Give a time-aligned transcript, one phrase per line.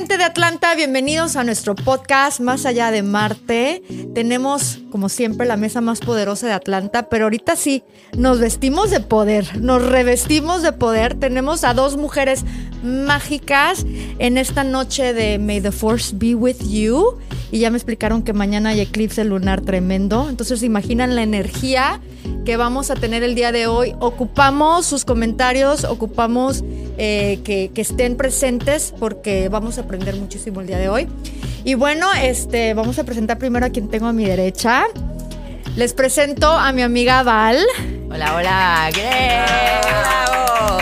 [0.00, 3.82] gente de Atlanta, bienvenidos a nuestro podcast Más allá de Marte.
[4.14, 7.82] Tenemos, como siempre, la mesa más poderosa de Atlanta, pero ahorita sí,
[8.16, 11.16] nos vestimos de poder, nos revestimos de poder.
[11.20, 12.46] Tenemos a dos mujeres
[12.82, 13.84] mágicas
[14.18, 17.18] en esta noche de May the Force Be With You.
[17.52, 20.28] Y ya me explicaron que mañana hay eclipse lunar tremendo.
[20.28, 22.00] Entonces, imaginan la energía
[22.44, 23.94] que vamos a tener el día de hoy.
[23.98, 26.62] Ocupamos sus comentarios, ocupamos
[26.98, 31.08] eh, que, que, estén presentes porque vamos a aprender muchísimo el día de hoy.
[31.64, 34.84] Y bueno, este, vamos a presentar primero a quien tengo a mi derecha.
[35.76, 37.58] Les presento a mi amiga Val.
[38.10, 40.78] Hola, hola, bravo.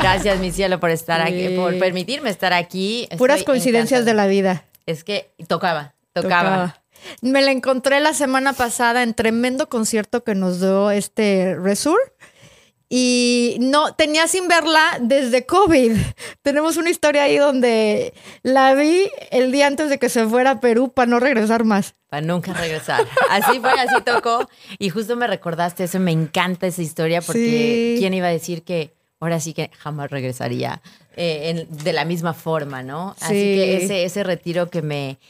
[0.00, 3.08] Gracias, mi cielo, por estar aquí, por permitirme estar aquí.
[3.18, 4.64] Puras Estoy coincidencias de la vida.
[4.86, 6.42] Es que tocaba, tocaba.
[6.42, 6.80] tocaba.
[7.22, 11.98] Me la encontré la semana pasada en tremendo concierto que nos dio este Resur.
[12.92, 15.92] Y no, tenía sin verla desde COVID.
[16.42, 20.60] Tenemos una historia ahí donde la vi el día antes de que se fuera a
[20.60, 21.94] Perú para no regresar más.
[22.08, 23.06] Para nunca regresar.
[23.30, 24.48] Así fue, así tocó.
[24.80, 28.00] Y justo me recordaste eso, me encanta esa historia porque sí.
[28.00, 30.82] ¿quién iba a decir que ahora sí que jamás regresaría
[31.16, 33.14] eh, en, de la misma forma, ¿no?
[33.20, 33.54] Así sí.
[33.54, 35.20] que ese, ese retiro que me,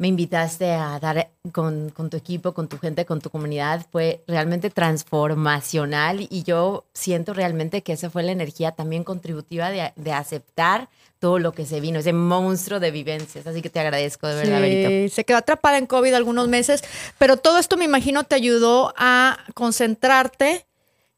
[0.00, 4.70] me invitaste a dar con, tu equipo, con tu gente, con tu comunidad, fue realmente
[4.70, 11.38] transformacional y yo siento realmente que esa fue la energía también contributiva de, aceptar todo
[11.38, 13.46] lo que se vino, ese monstruo de vivencias.
[13.46, 15.10] Así que te agradezco de verdad, sí.
[15.10, 16.82] Se quedó atrapada en COVID algunos meses,
[17.18, 20.64] pero todo esto me imagino te ayudó a concentrarte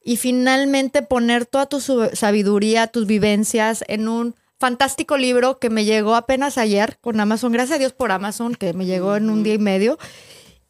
[0.02, 6.14] y finalmente poner toda tu sabiduría, tus vivencias en un fantástico libro que me llegó
[6.14, 7.50] apenas ayer con Amazon.
[7.50, 9.98] Gracias a Dios por Amazon, que me llegó en un día y medio.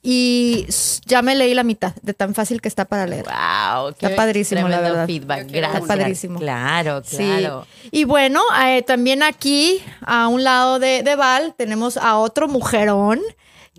[0.00, 0.66] Y
[1.04, 3.26] ya me leí la mitad de tan fácil que está para leer.
[3.26, 5.06] Wow, está padrísimo, la verdad.
[5.06, 5.46] feedback.
[5.50, 5.82] Gracias.
[5.82, 6.38] Está padrísimo.
[6.38, 7.66] Claro, claro.
[7.82, 7.88] Sí.
[7.90, 13.20] Y bueno, eh, también aquí, a un lado de, de Val, tenemos a otro mujerón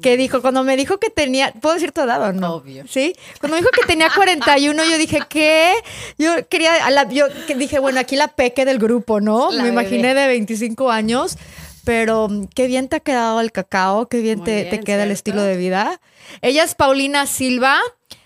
[0.02, 2.56] que dijo, cuando me dijo que tenía, ¿puedo decir tu edad o no?
[2.56, 2.86] Obvio.
[2.88, 5.74] Sí, cuando me dijo que tenía 41, yo dije, ¿qué?
[6.18, 9.52] Yo quería, la, yo dije, bueno, aquí la peque del grupo, ¿no?
[9.52, 9.84] La me bebé.
[9.84, 11.38] imaginé de 25 años,
[11.84, 15.04] pero qué bien te ha quedado el cacao, qué bien, te, bien te, queda ¿cierto?
[15.04, 16.02] el estilo de vida.
[16.42, 17.80] Ella es Paulina Silva,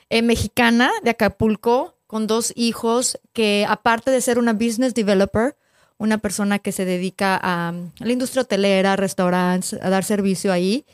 [0.09, 5.57] eh, mexicana de Acapulco, con dos hijos, que aparte de ser una business developer,
[5.97, 10.85] una persona que se dedica a, a la industria hotelera, restaurantes, a dar servicio ahí,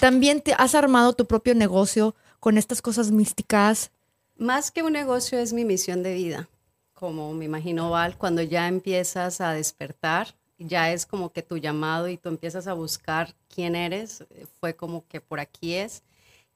[0.00, 3.90] también te has armado tu propio negocio con estas cosas místicas.
[4.38, 6.48] Más que un negocio es mi misión de vida,
[6.94, 12.08] como me imagino Val, cuando ya empiezas a despertar, ya es como que tu llamado
[12.08, 14.24] y tú empiezas a buscar quién eres,
[14.58, 16.02] fue como que por aquí es.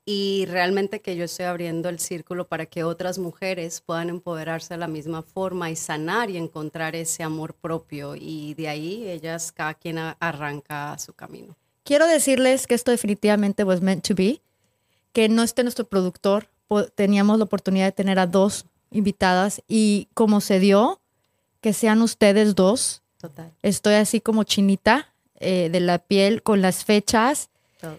[0.06, 4.78] Y realmente que yo estoy abriendo el círculo para que otras mujeres puedan empoderarse de
[4.78, 8.14] la misma forma y sanar y encontrar ese amor propio.
[8.14, 11.56] Y de ahí ellas, cada quien arranca su camino.
[11.84, 14.40] Quiero decirles que esto definitivamente was meant to be,
[15.12, 16.48] que no esté nuestro productor.
[16.94, 21.00] Teníamos la oportunidad de tener a dos invitadas y como se dio,
[21.60, 23.02] que sean ustedes dos.
[23.20, 23.52] Total.
[23.62, 27.50] Estoy así como chinita eh, de la piel con las fechas.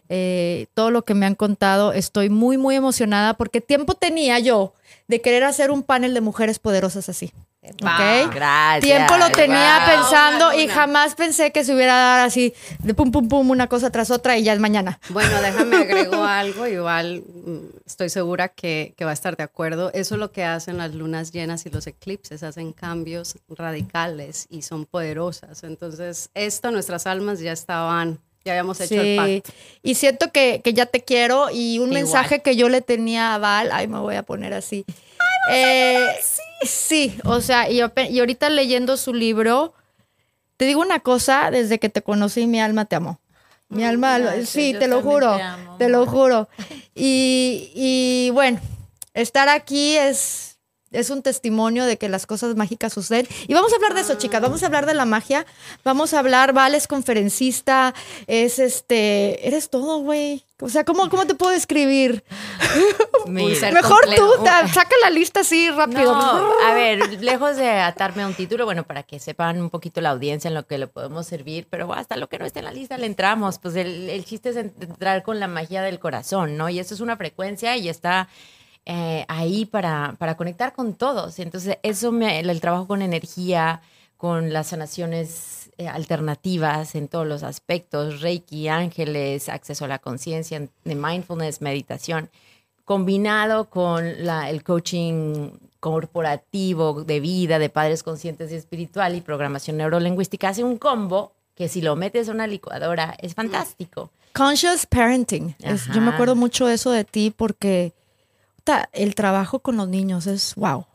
[0.10, 4.74] Eh, todo lo que me han contado, estoy muy, muy emocionada porque tiempo tenía yo
[5.08, 7.32] de querer hacer un panel de mujeres poderosas así.
[7.82, 8.82] Wow, gracias.
[8.82, 13.12] Tiempo lo tenía wow, pensando y jamás pensé que se hubiera dado así de pum,
[13.12, 15.00] pum, pum, una cosa tras otra y ya es mañana.
[15.10, 19.92] Bueno, déjame agrego algo, igual mm, estoy segura que, que, va a estar de acuerdo.
[19.94, 24.62] Eso es lo que hacen las lunas llenas y los eclipses, hacen cambios radicales y
[24.62, 25.64] son poderosas.
[25.64, 29.18] Entonces, esto, nuestras almas ya estaban ya habíamos hecho sí.
[29.18, 29.52] el pacto.
[29.82, 32.04] Y siento que, que, ya te quiero y un Igual.
[32.04, 34.86] mensaje que yo le tenía a Val, ay, me voy a poner así.
[35.52, 36.68] Eh, sí.
[36.68, 39.74] sí, o sea, y, y, ahorita leyendo su libro,
[40.58, 43.20] te digo una cosa, desde que te conocí mi alma te amó.
[43.68, 45.38] Mi oh, alma, gracias, sí, te lo juro,
[45.78, 46.50] te, te, lo juro.
[46.98, 48.62] Y, y bueno,
[49.14, 50.56] estar aquí es
[50.96, 53.28] es un testimonio de que las cosas mágicas suceden.
[53.48, 54.42] Y vamos a hablar de eso, chicas.
[54.42, 55.46] Vamos a hablar de la magia.
[55.84, 57.94] Vamos a hablar, Val es conferencista,
[58.28, 60.45] es este, eres todo, güey.
[60.62, 62.24] O sea, ¿cómo, ¿cómo te puedo describir?
[63.28, 64.36] Mejor complejo.
[64.38, 66.14] tú, saca la lista así rápido.
[66.14, 70.00] No, a ver, lejos de atarme a un título, bueno, para que sepan un poquito
[70.00, 72.66] la audiencia en lo que le podemos servir, pero hasta lo que no esté en
[72.66, 73.60] la lista le entramos.
[73.60, 76.70] Pues el, el chiste es entrar con la magia del corazón, ¿no?
[76.70, 78.30] Y eso es una frecuencia y está
[78.88, 81.40] eh, ahí para, para, conectar con todos.
[81.40, 83.82] Entonces, eso me, el, trabajo con energía,
[84.16, 90.60] con las sanaciones eh, alternativas en todos los aspectos, Reiki, ángeles, acceso a la conciencia,
[90.84, 92.30] de mindfulness, meditación,
[92.86, 95.50] combinado con la, el coaching
[95.80, 101.68] corporativo de vida, de padres conscientes y espiritual y programación neurolingüística, hace un combo que
[101.68, 104.12] si lo metes a una licuadora es fantástico.
[104.34, 105.56] Conscious parenting.
[105.60, 107.94] Es- yo me acuerdo mucho de eso de ti porque
[108.94, 110.86] el trabajo con los niños es wow.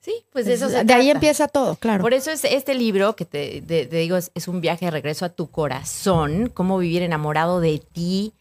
[0.00, 2.02] Sí, pues Es- eso se de ahí empieza todo, claro.
[2.02, 4.90] Por eso es este libro que te, te- te digo es, es un viaje de
[4.90, 8.32] regreso a tu corazón, cómo vivir enamorado de ti,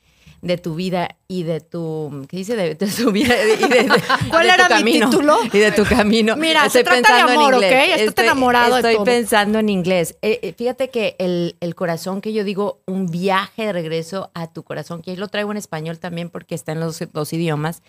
[0.41, 2.55] de tu vida y de tu ¿qué dice?
[2.55, 3.87] de, de tu vida y de, de-
[4.29, 5.37] ¿Cuál de tu era mi camino, título?
[5.51, 6.37] Y de tu camino.
[6.37, 7.63] Mira, se trata de amor, ¿ok?
[7.63, 9.03] Estate Estoy- enamorado de Estoy todo.
[9.03, 10.15] pensando en inglés.
[10.21, 14.47] Eh, eh, fíjate que el, el corazón que yo digo, un viaje de regreso a
[14.53, 17.81] tu corazón, que ahí lo traigo en español también porque está en los dos idiomas.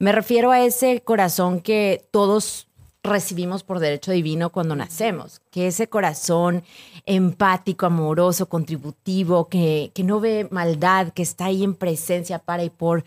[0.00, 2.66] Me refiero a ese corazón que todos
[3.04, 6.64] recibimos por derecho divino cuando nacemos, que ese corazón
[7.06, 12.70] empático, amoroso, contributivo, que, que no ve maldad, que está ahí en presencia para y
[12.70, 13.04] por,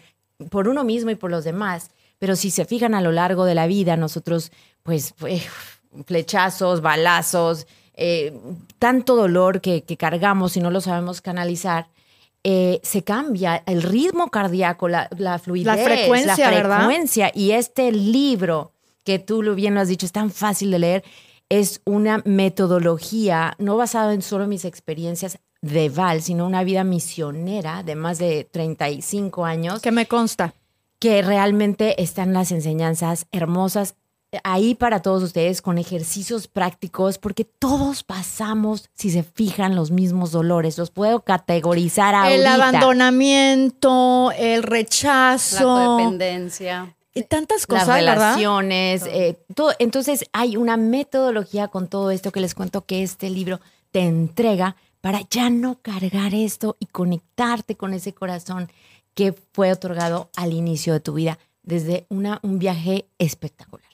[0.50, 1.90] por uno mismo y por los demás.
[2.20, 4.52] Pero si se fijan a lo largo de la vida, nosotros,
[4.84, 5.14] pues,
[6.06, 8.40] flechazos, balazos, eh,
[8.78, 11.88] tanto dolor que, que cargamos y no lo sabemos canalizar,
[12.44, 16.78] eh, se cambia el ritmo cardíaco, la, la fluidez, frecuencia, la ¿verdad?
[16.86, 17.32] frecuencia.
[17.34, 18.72] Y este libro,
[19.08, 21.04] que tú lo bien lo has dicho, es tan fácil de leer,
[21.48, 27.84] es una metodología no basada en solo mis experiencias de Val, sino una vida misionera
[27.84, 30.54] de más de 35 años que me consta.
[31.00, 33.96] que realmente están las enseñanzas hermosas
[34.44, 40.32] ahí para todos ustedes con ejercicios prácticos, porque todos pasamos, si se fijan, los mismos
[40.32, 40.78] dolores.
[40.78, 42.36] Los puedo categorizar ahorita.
[42.36, 46.97] El abandonamiento, el La rechazo codependencia.
[47.24, 48.16] Tantas las cosas, ¿verdad?
[48.16, 49.74] relaciones, eh, todo.
[49.80, 53.60] Entonces hay una metodología con todo esto que les cuento que este libro
[53.92, 58.70] te entrega para ya no cargar esto y conectarte con ese corazón
[59.14, 63.88] que fue otorgado al inicio de tu vida desde una, un viaje espectacular.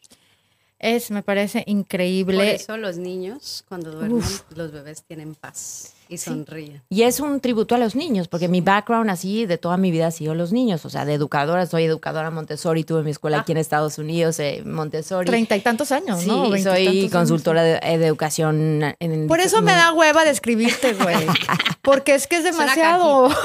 [0.79, 2.55] Es, me parece Por increíble.
[2.55, 4.21] eso los niños, cuando duermen,
[4.55, 6.81] los bebés tienen paz y sonríen.
[6.89, 10.07] Y es un tributo a los niños, porque mi background así de toda mi vida
[10.07, 10.85] ha sido los niños.
[10.85, 14.63] O sea, de educadora, soy educadora Montessori, tuve mi escuela aquí en Estados Unidos, eh,
[14.65, 15.25] Montessori.
[15.25, 16.45] Treinta y tantos años, Sí, ¿no?
[16.45, 18.95] soy Veintitantos consultora de, de educación.
[18.99, 19.27] En.
[19.27, 21.15] Por eso me da hueva de escribirte, güey.
[21.81, 23.29] Porque es que es demasiado.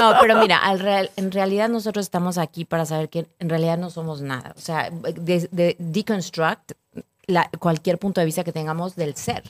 [0.00, 3.76] No, pero mira, al real- en realidad nosotros estamos aquí para saber que en realidad
[3.78, 4.54] no somos nada.
[4.56, 6.72] O sea, de, de deconstruct
[7.26, 9.42] la- cualquier punto de vista que tengamos del ser.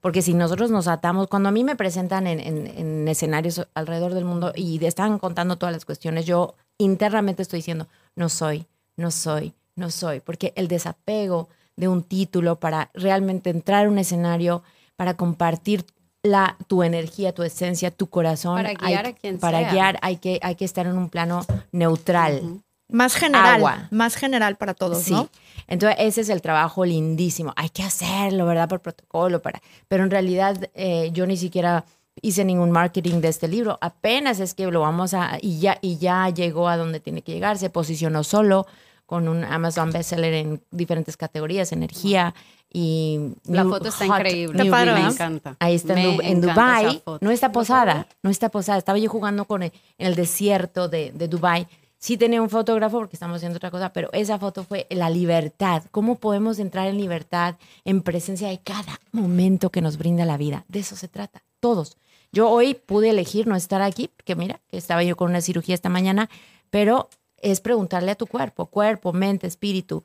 [0.00, 4.14] Porque si nosotros nos atamos, cuando a mí me presentan en, en- en escenarios alrededor
[4.14, 7.86] del mundo y están contando todas las cuestiones, yo internamente estoy diciendo,
[8.16, 8.66] no soy,
[8.96, 10.20] no soy, no soy.
[10.20, 14.62] Porque el desapego de un título para realmente entrar a un escenario,
[14.96, 15.84] para compartir
[16.22, 18.56] la, tu energía, tu esencia, tu corazón.
[18.56, 19.70] Para guiar hay- a quien Para sea.
[19.72, 22.60] guiar hay que, hay que estar en un plano neutral.
[22.92, 23.56] Más general.
[23.56, 23.88] Agua.
[23.90, 25.12] Más general para todos, Sí.
[25.12, 25.28] ¿no?
[25.68, 27.52] Entonces, ese es el trabajo lindísimo.
[27.56, 28.68] Hay que hacerlo, ¿verdad?
[28.68, 29.60] Por protocolo, para.
[29.88, 31.84] Pero en realidad, eh, yo ni siquiera
[32.22, 33.78] hice ningún marketing de este libro.
[33.80, 35.38] Apenas es que lo vamos a.
[35.40, 37.56] Y ya, y ya llegó a donde tiene que llegar.
[37.58, 38.66] Se posicionó solo
[39.06, 42.34] con un Amazon bestseller en diferentes categorías, energía
[42.72, 43.34] y.
[43.44, 44.62] La new- foto está hot increíble.
[44.62, 45.56] New padre, Me encanta.
[45.60, 47.02] Ahí está en, Me en encanta Dubai.
[47.20, 48.78] No está posada, no está posada.
[48.78, 51.66] Estaba yo jugando con el- en el desierto de, de Dubai.
[52.00, 55.82] Sí tenía un fotógrafo porque estamos haciendo otra cosa, pero esa foto fue la libertad.
[55.90, 60.64] ¿Cómo podemos entrar en libertad, en presencia de cada momento que nos brinda la vida?
[60.68, 61.98] De eso se trata, todos.
[62.32, 65.90] Yo hoy pude elegir no estar aquí, porque mira, estaba yo con una cirugía esta
[65.90, 66.30] mañana,
[66.70, 70.02] pero es preguntarle a tu cuerpo, cuerpo, mente, espíritu,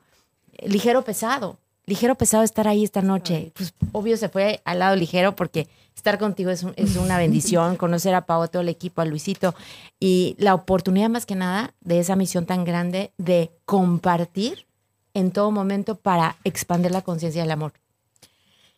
[0.62, 3.52] ligero pesado, ligero pesado estar ahí esta noche.
[3.54, 7.76] Pues obvio se fue al lado ligero porque estar contigo es, un- es una bendición,
[7.76, 9.54] conocer a Pau, a todo el equipo, a Luisito
[10.00, 14.66] y la oportunidad más que nada de esa misión tan grande de compartir
[15.14, 17.72] en todo momento para expandir la conciencia del amor.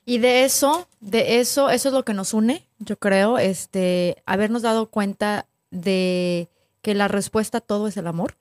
[0.05, 4.63] Y de eso, de eso, eso es lo que nos une, yo creo, este, habernos
[4.63, 6.49] dado cuenta de
[6.81, 8.37] que la respuesta a todo es el amor.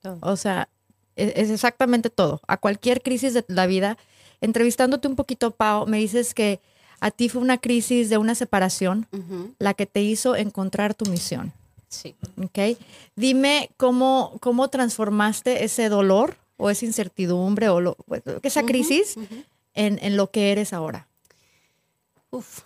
[0.00, 0.18] Todo.
[0.20, 0.68] O sea,
[1.16, 2.40] es, exactamente todo.
[2.46, 3.98] A cualquier crisis de la vida,
[4.40, 6.60] entrevistándote un poquito, Pau, me dices que
[7.00, 9.06] a ti fue una crisis de una separación
[9.58, 11.52] la que te hizo encontrar tu misión.
[11.88, 12.14] Sí.
[12.42, 12.78] ¿ok?
[13.16, 17.96] Dime cómo, cómo transformaste ese dolor o esa incertidumbre o lo-
[18.42, 19.16] esa crisis
[19.74, 21.08] en, en lo que eres ahora.
[22.30, 22.60] Uf,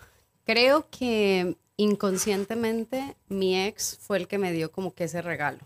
[0.44, 5.58] creo que inconscientemente mi ex fue el que me dio como que ese regalo.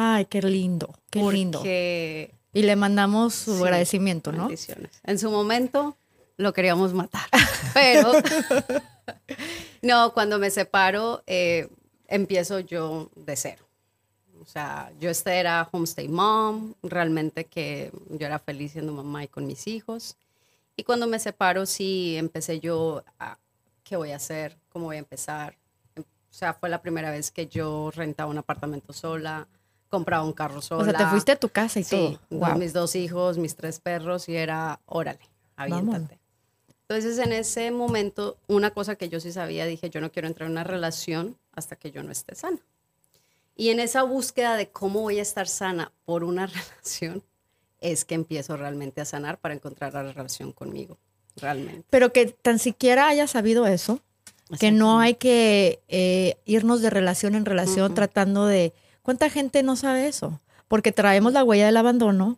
[0.00, 1.58] Ay, qué lindo, qué lindo.
[1.58, 4.42] Porque Y le mandamos su Sí, agradecimiento, ¿no?
[4.44, 4.92] Bendiciones.
[5.02, 5.96] En su momento
[6.36, 7.26] lo queríamos matar,
[7.74, 8.12] pero
[9.82, 11.68] no, cuando me separo eh,
[12.06, 13.64] empiezo yo de cero.
[14.40, 19.28] O sea, yo este era homestay mom, realmente que yo era feliz siendo mamá y
[19.28, 20.16] con mis hijos.
[20.76, 23.36] Y cuando me separo sí empecé yo a
[23.82, 24.56] ¿qué voy a hacer?
[24.68, 25.56] ¿Cómo voy a empezar?
[25.96, 29.48] O sea, fue la primera vez que yo rentaba un apartamento sola,
[29.88, 30.82] compraba un carro sola.
[30.82, 32.20] O sea, te fuiste a tu casa y Sí, todo.
[32.28, 32.58] con Wow.
[32.58, 35.20] mis dos hijos, mis tres perros y era, órale,
[35.56, 36.18] aviéntate.
[36.88, 40.46] Entonces, en ese momento, una cosa que yo sí sabía, dije, yo no quiero entrar
[40.46, 42.58] en una relación hasta que yo no esté sana.
[43.56, 47.22] Y en esa búsqueda de cómo voy a estar sana por una relación,
[47.80, 50.96] es que empiezo realmente a sanar para encontrar la relación conmigo,
[51.36, 51.84] realmente.
[51.90, 54.00] Pero que tan siquiera hayas sabido eso,
[54.58, 57.94] que no hay que eh, irnos de relación en relación Ujú.
[57.94, 58.72] tratando de...
[59.08, 60.38] ¿Cuánta gente no sabe eso?
[60.68, 62.36] Porque traemos la huella del abandono,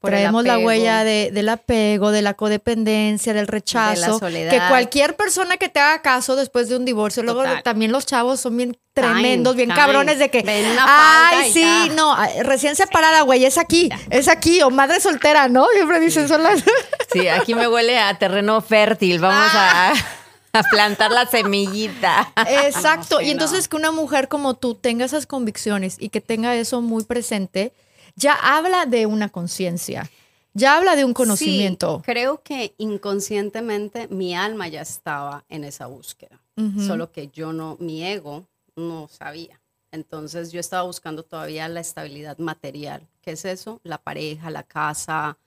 [0.00, 4.18] Por traemos la huella de- del apego, de la codependencia, del rechazo.
[4.18, 4.50] soledad.
[4.50, 8.40] Que cualquier persona que te haga caso después de un divorcio, luego también los chavos
[8.40, 9.78] son bien tremendos, bien time.
[9.78, 10.42] cabrones de que,
[10.80, 11.94] ay, sí, ya".
[11.94, 15.66] no, ay, recién separada, güey, es aquí, es aquí, o madre soltera, ¿no?
[15.74, 16.64] Siempre dicen, son las...
[17.12, 19.18] Sí, aquí me huele a terreno fértil.
[19.18, 19.92] Vamos a,
[20.52, 22.32] a plantar la semillita.
[22.48, 23.18] Exacto.
[23.18, 23.70] Sí, y entonces no.
[23.70, 27.72] que una mujer como tú tenga esas convicciones y que tenga eso muy presente,
[28.16, 30.10] ya habla de una conciencia,
[30.54, 31.98] ya habla de un conocimiento.
[31.98, 36.80] Sí, creo que inconscientemente mi alma ya estaba en esa búsqueda, Ujú.
[36.86, 39.60] solo que yo no, mi ego no sabía.
[39.90, 43.06] Entonces yo estaba buscando todavía la estabilidad material.
[43.22, 43.80] ¿Qué es eso?
[43.84, 45.38] La pareja, la casa,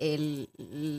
[0.00, 0.48] el-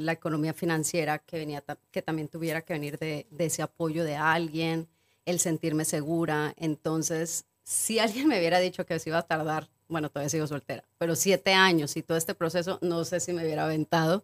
[0.06, 4.04] la economía financiera que, venía, ta- que también tuviera que venir de, de ese apoyo
[4.06, 4.88] de alguien,
[5.26, 6.54] el sentirme segura.
[6.58, 10.84] Entonces, si alguien me hubiera dicho que se iba a tardar, bueno, todavía sigo soltera,
[10.98, 14.24] pero siete años y todo este proceso, no sé si me hubiera aventado,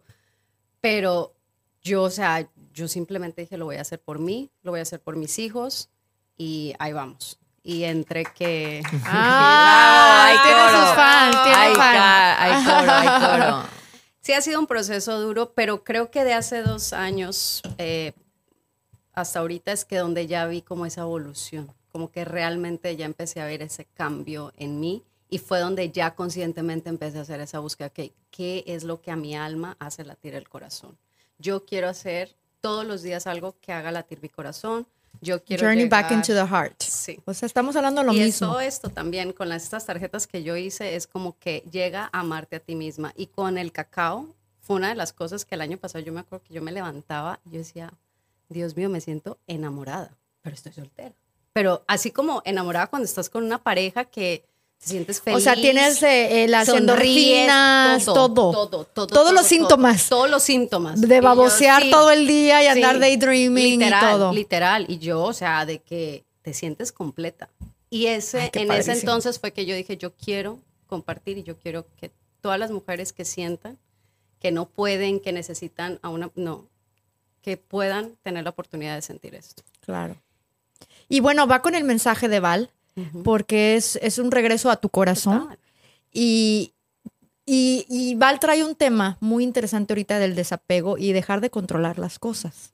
[0.80, 1.34] pero
[1.82, 4.82] yo, o sea, yo simplemente dije, lo voy a hacer por mí, lo voy a
[4.82, 5.88] hacer por mis hijos
[6.36, 7.38] y ahí vamos.
[7.62, 8.82] Y entre que...
[9.04, 11.96] Ah, Ay, tiene sus fans, tiene fans.
[11.98, 13.68] ca- ay, coro, ay, coro.
[14.28, 18.12] Sí, ha sido un proceso duro, pero creo que de hace dos años eh,
[19.14, 23.40] hasta ahorita es que donde ya vi como esa evolución, como que realmente ya empecé
[23.40, 27.60] a ver ese cambio en mí y fue donde ya conscientemente empecé a hacer esa
[27.60, 30.98] búsqueda, que qué es lo que a mi alma hace latir el corazón.
[31.38, 34.86] Yo quiero hacer todos los días algo que haga latir mi corazón.
[35.20, 36.80] Yo quiero Journey back llegar- into the heart.
[36.82, 37.20] Sí.
[37.24, 38.48] O sea, estamos hablando de lo y mismo.
[38.48, 42.20] todo esto también, con las- estas tarjetas que yo hice, es como que llega a
[42.20, 43.12] amarte a ti misma.
[43.16, 44.28] Y con el cacao,
[44.60, 46.72] fue una de las cosas que el año pasado yo me acuerdo que yo me
[46.72, 47.92] levantaba y yo decía,
[48.48, 51.14] Dios mío, me siento enamorada, pero estoy soltera.
[51.52, 54.44] Pero así como enamorada cuando estás con una pareja que
[54.78, 55.38] te sientes feliz.
[55.38, 58.28] O sea, tienes eh, eh, las endorfinas, todo.
[58.28, 60.08] todo, todo, Todos los todo, síntomas.
[60.08, 61.00] Todos los síntomas.
[61.00, 64.32] De Y yo, babosear sí, todo el día y sí, andar daydreaming literal, y todo.
[64.32, 67.48] Literal, y yo, o sea, de que te sientes completa.
[67.90, 68.94] Y ese, Ay, en ese padrísimo.
[69.00, 73.12] entonces fue que yo dije, yo quiero compartir y yo quiero que todas las mujeres
[73.12, 73.78] que sientan
[74.40, 76.68] que no pueden, que necesitan a una, no,
[77.42, 79.62] que puedan tener la oportunidad de sentir esto.
[79.80, 80.16] Claro.
[81.08, 82.70] Y bueno, va con el mensaje de Val,
[83.24, 85.56] porque es, es un regreso a tu corazón.
[86.12, 86.72] Y,
[87.46, 92.18] y Val trae un tema muy interesante ahorita del desapego y dejar de controlar las
[92.18, 92.70] cosas.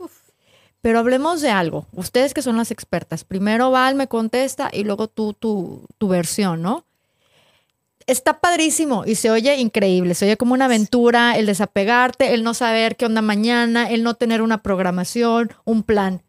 [0.85, 1.87] Pero hablemos de algo.
[1.93, 3.25] Ustedes que son las expertas.
[3.25, 6.85] Primero Val me contesta y luego tú tu, tu versión, ¿no?
[8.07, 10.15] Está padrísimo y se oye increíble.
[10.15, 14.13] Se oye como una aventura el desapegarte, el no saber qué onda mañana, el no
[14.13, 16.23] tener una programación, un plan.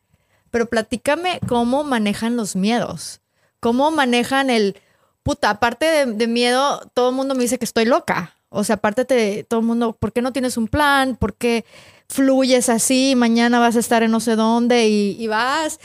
[0.52, 3.20] Pero platícame cómo manejan los miedos.
[3.66, 4.78] ¿Cómo manejan el,
[5.24, 8.36] puta, aparte de, miedo, todo el mundo me dice que estoy loca.
[8.50, 11.16] O sea, aparte de todo el mundo, ¿por qué no tienes un plan?
[11.16, 11.66] ¿Por qué
[12.08, 13.16] fluyes así?
[13.18, 15.80] Mañana vas a estar en no sé dónde y, y vas.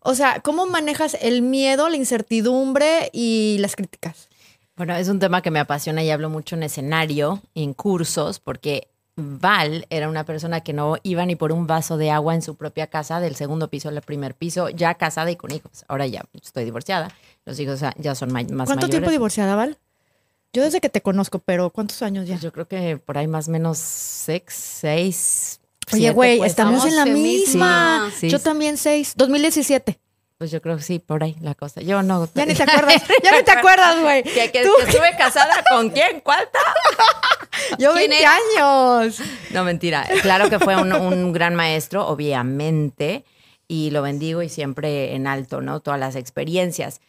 [0.00, 4.28] O sea, ¿cómo manejas el miedo, la incertidumbre y las críticas?
[4.74, 8.88] Bueno, es un tema que me apasiona y hablo mucho en escenario, en cursos, porque
[9.20, 12.56] Val era una persona que no iba ni por un vaso de agua en su
[12.56, 15.84] propia casa, del segundo piso al primer piso, ya casada y con hijos.
[15.88, 18.90] Ahora ya estoy divorciada, los hijos ya son más ¿Cuánto mayores.
[18.90, 19.78] tiempo divorciada, Val?
[20.52, 22.34] Yo desde que te conozco, pero ¿cuántos años ya?
[22.34, 25.60] Pues yo creo que por ahí más o menos seis, seis.
[25.92, 28.10] Oye, güey, pues, estamos en la misma.
[28.10, 28.30] Sí, sí.
[28.30, 29.14] Yo también seis.
[29.16, 29.98] 2017.
[30.40, 31.82] Pues yo creo que sí, por ahí la cosa.
[31.82, 32.26] Yo no.
[32.34, 32.94] Ya ni te acuerdas.
[33.22, 34.22] ya ni te acuerdas, güey.
[34.22, 36.22] ¿Que, que, estuve casada con quién?
[36.22, 36.58] ¿Cuánta?
[37.78, 38.32] Yo ¿Quién 20 era?
[38.56, 39.20] años.
[39.50, 40.08] No, mentira.
[40.22, 43.26] Claro que fue un, un gran maestro, obviamente,
[43.68, 45.80] y lo bendigo y siempre en alto, ¿no?
[45.80, 47.02] Todas las experiencias.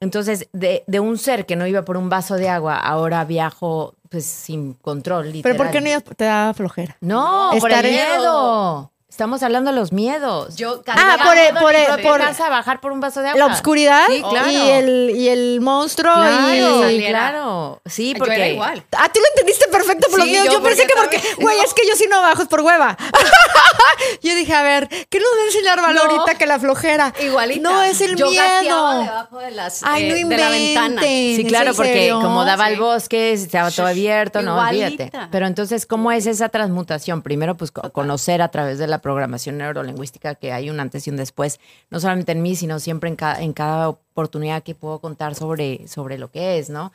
[0.00, 3.94] Entonces, de, de un ser que no iba por un vaso de agua, ahora viajo
[4.10, 5.56] pues sin control, Pero literal.
[5.56, 6.98] ¿por qué no te da flojera?
[7.00, 8.92] No, por Estar el en- miedo.
[9.14, 10.56] Estamos hablando de los miedos.
[10.56, 13.38] Yo Ah, por el- por el- por- casa a bajar por un vaso de agua.
[13.38, 14.50] La obscuridad Sí, claro.
[14.50, 16.12] y, el, y el monstruo.
[16.12, 16.82] Claro, y...
[16.82, 17.30] saliera.
[17.30, 17.80] claro.
[17.86, 18.84] Sí, Yo porque era igual.
[18.90, 20.46] Ah, tú lo entendiste perfecto por los Sí, míos.
[20.46, 21.62] Yo, yo pensé que porque güey, no.
[21.62, 22.96] es que yo sí no bajo, es por hueva.
[24.20, 26.02] yo dije, a ver, ¿qué nos va a enseñar Val No.
[26.02, 27.12] ahorita que la flojera?
[27.20, 27.60] Igualita.
[27.70, 28.98] No, es el Yo miedo.
[28.98, 31.02] debajo de, las, Ay, eh, no de la ventana.
[31.02, 32.20] Sí, ¿Es claro, porque serio?
[32.20, 32.74] como daba Sí.
[32.76, 35.12] bosque, estaba todo abierto, no, olvídate.
[35.30, 37.22] Pero entonces, ¿cómo es esa transmutación?
[37.22, 41.10] Primero, pues co- conocer a través de la programación neurolingüística que hay un antes y
[41.10, 44.98] un después, no solamente en mí, sino siempre en cada, en cada oportunidad que puedo
[44.98, 46.90] contar sobre, sobre lo que es, ¿no?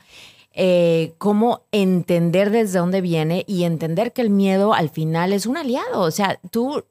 [0.54, 5.56] Eh, cómo entender desde dónde viene y entender que el miedo al final es un
[5.56, 6.02] aliado.
[6.02, 6.84] O sea, tú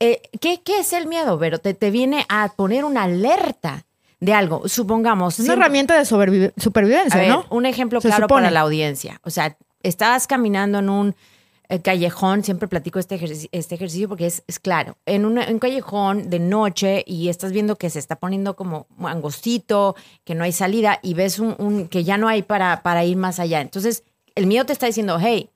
[0.00, 1.58] eh, ¿qué, qué es el miedo, Vero?
[1.58, 3.84] Te, te viene a poner una alerta
[4.20, 4.66] de algo.
[4.66, 5.34] Supongamos.
[5.34, 7.44] Es una siempre- herramienta de supervivencia, ver, ¿no?
[7.50, 9.20] Un ejemplo claro para la audiencia.
[9.24, 11.14] O sea, estás caminando en un
[11.82, 14.96] callejón, siempre platico este ejercicio, este ejercicio porque es, es claro.
[15.04, 19.94] En un, callejón de noche y estás viendo que se está poniendo como angostito,
[20.24, 23.38] que no hay salida y ves un, que ya no hay para, para ir más
[23.38, 23.60] allá.
[23.60, 25.50] Entonces, el miedo te está diciendo, hey,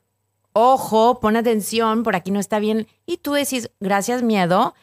[0.53, 2.87] ojo, pon atención, por aquí no está bien.
[3.07, 4.75] Y tú decís, gracias miedo,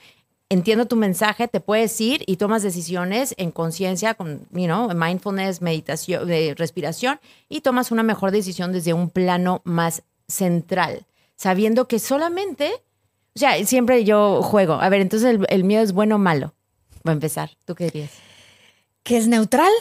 [0.50, 5.62] entiendo tu mensaje, te puedes ir y tomas decisiones en conciencia, con, you know, mindfulness,
[5.62, 11.06] meditación, respiración, y tomas una mejor decisión desde un plano más central,
[11.40, 12.70] sabiendo que solamente,
[13.34, 14.74] o sea, siempre yo juego.
[14.74, 16.54] A ver, entonces el, miedo es bueno o malo.
[17.08, 17.52] Va a empezar.
[17.64, 18.12] ¿Tú qué dirías?
[19.04, 19.72] Que es neutral.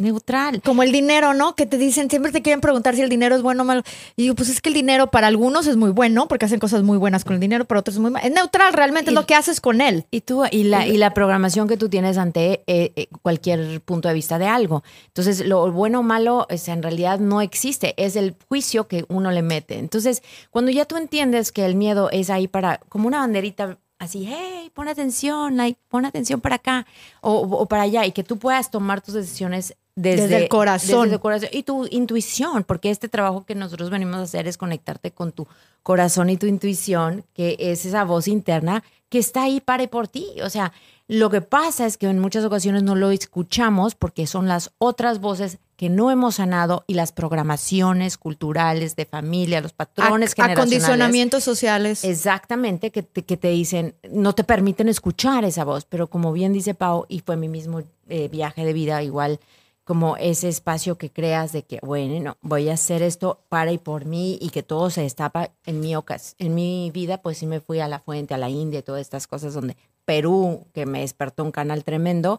[0.00, 0.62] Neutral.
[0.62, 1.56] Como el dinero, ¿no?
[1.56, 3.82] Que te dicen, siempre te quieren preguntar si el dinero es bueno o malo.
[4.14, 6.84] Y digo, pues es que el dinero para algunos es muy bueno, porque hacen cosas
[6.84, 8.24] muy buenas con el dinero, para otros es muy malo.
[8.24, 10.06] Es neutral, realmente es lo que haces con él.
[10.12, 14.06] Y tú, y la, y la programación que tú tienes ante eh, eh, cualquier punto
[14.06, 14.84] de vista de algo.
[15.08, 19.32] Entonces, lo bueno o malo es, en realidad no existe, es el juicio que uno
[19.32, 19.78] le mete.
[19.78, 24.28] Entonces, cuando ya tú entiendes que el miedo es ahí para, como una banderita así,
[24.28, 26.86] hey, pon atención, like, pon atención para acá
[27.20, 31.02] o, o para allá, y que tú puedas tomar tus decisiones desde, Desde el corazón.
[31.02, 34.56] desde el corazón y tu intuición, porque este trabajo que nosotros venimos a hacer es
[34.56, 35.48] conectarte con tu
[35.82, 40.06] corazón y tu intuición, que es esa voz interna que está ahí para y por
[40.06, 40.28] ti.
[40.44, 40.72] O sea,
[41.08, 45.20] lo que pasa es que en muchas ocasiones no lo escuchamos porque son las otras
[45.20, 50.58] voces que no hemos sanado y las programaciones culturales de familia, los patrones generacionales.
[50.58, 52.04] acondicionamientos sociales.
[52.04, 56.52] Exactamente, que te, que te dicen, no te permiten escuchar esa voz, pero como bien
[56.52, 59.40] dice Pau, y fue mi mismo eh, viaje de vida, igual
[59.88, 63.78] como ese espacio que creas de que, bueno, no, voy a hacer esto para y
[63.78, 67.60] por mí y que todo se destapa en mi, en mi vida, pues sí me
[67.60, 71.00] fui a la fuente, a la India y todas estas cosas donde Perú, que me
[71.00, 72.38] despertó un canal tremendo,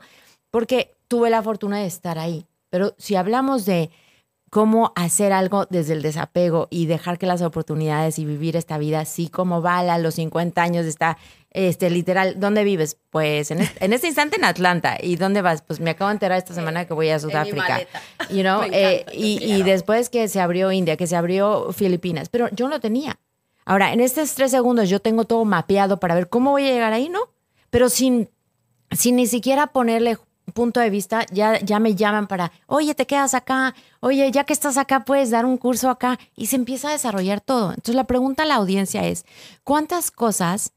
[0.51, 2.45] porque tuve la fortuna de estar ahí.
[2.69, 3.89] Pero si hablamos de
[4.51, 8.99] cómo hacer algo desde el desapego y dejar que las oportunidades y vivir esta vida
[8.99, 11.17] así como Val a los 50 años está
[11.51, 12.97] este literal, ¿dónde vives?
[13.09, 14.97] Pues en este, en este instante en Atlanta.
[15.01, 15.61] ¿Y dónde vas?
[15.61, 17.81] Pues me acabo de enterar esta semana que voy a Sudáfrica.
[18.29, 22.69] You know, eh, y, después que se abrió India, que se abrió Filipinas, pero yo
[22.69, 23.19] no tenía.
[23.65, 26.93] Ahora, en estos tres segundos yo tengo todo mapeado para ver cómo voy a llegar
[26.93, 27.19] ahí, ¿no?
[27.69, 28.29] Pero sin,
[28.91, 30.17] sin ni siquiera ponerle
[30.51, 34.53] punto de vista, ya, ya me llaman para, oye, te quedas acá, oye, ya que
[34.53, 37.69] estás acá, puedes dar un curso acá, y se empieza a desarrollar todo.
[37.69, 39.25] Entonces la pregunta a la audiencia es,
[39.63, 40.73] ¿cuántas cosas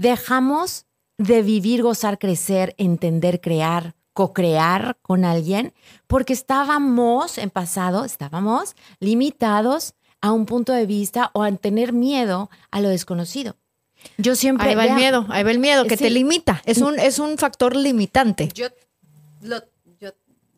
[0.00, 0.86] dejamos
[1.18, 5.72] de vivir, gozar, crecer, entender, crear, co-crear con alguien?
[6.06, 12.50] Porque estábamos en pasado, estábamos limitados a un punto de vista o a tener miedo
[12.70, 13.56] a lo desconocido.
[14.16, 14.70] Yo siempre...
[14.70, 16.04] Ahí va el miedo, ahí va el miedo, que Sí.
[16.04, 16.62] te limita.
[16.64, 18.48] Es un, es un factor limitante.
[18.54, 18.68] Yo
[19.42, 19.62] lo,
[19.98, 20.10] yo,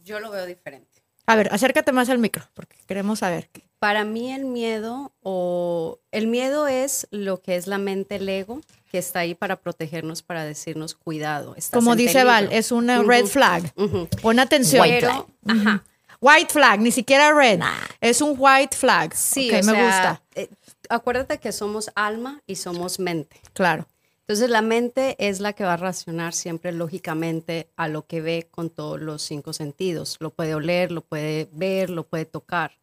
[0.05, 0.88] yo lo veo diferente.
[1.26, 3.48] A ver, acércate más al micro, porque queremos saber.
[3.82, 8.60] Para mí el miedo o el miedo es lo que es la mente, el ego,
[8.92, 11.56] que está ahí para protegernos, para decirnos cuidado.
[11.56, 12.30] estás Como en dice peligro".
[12.30, 13.72] Val, es una red flag.
[13.74, 14.06] ujú.
[14.22, 14.82] Pon atención.
[14.82, 15.84] White Pero, ajá,
[16.20, 17.58] White flag, ni siquiera red.
[18.00, 19.12] Es un white flag.
[19.16, 20.22] sí, o me sea, gusta.
[20.36, 20.48] eh,
[20.88, 23.40] acuérdate que somos alma y somos mente.
[23.52, 23.88] Claro.
[24.20, 28.46] Entonces la mente es la que va a reaccionar siempre lógicamente a lo que ve
[28.48, 30.18] con todos los cinco sentidos.
[30.20, 32.78] Lo puede oler, lo puede ver, lo puede tocar.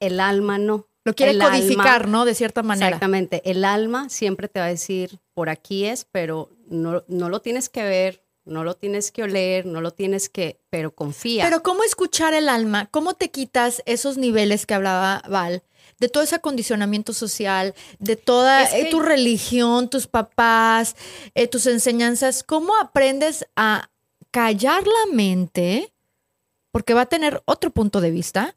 [0.00, 0.86] El alma no.
[1.04, 2.24] Lo quiere El codificar, alma- ¿no?
[2.24, 2.88] De cierta manera.
[2.88, 3.40] Exactamente.
[3.50, 7.68] El alma siempre te va a decir, por aquí es, pero no, no lo tienes
[7.68, 11.44] que ver, no lo tienes que oler, no lo tienes que, pero confía.
[11.44, 12.86] Pero ¿cómo escuchar el alma?
[12.90, 15.62] ¿Cómo te quitas esos niveles que hablaba Val?
[15.98, 20.94] De todo ese acondicionamiento social, de toda Es que- eh, tu religión, tus papás,
[21.34, 22.42] eh, tus enseñanzas.
[22.42, 23.90] ¿Cómo aprendes a
[24.30, 25.92] callar la mente?
[26.70, 28.54] Porque va a tener otro punto de vista.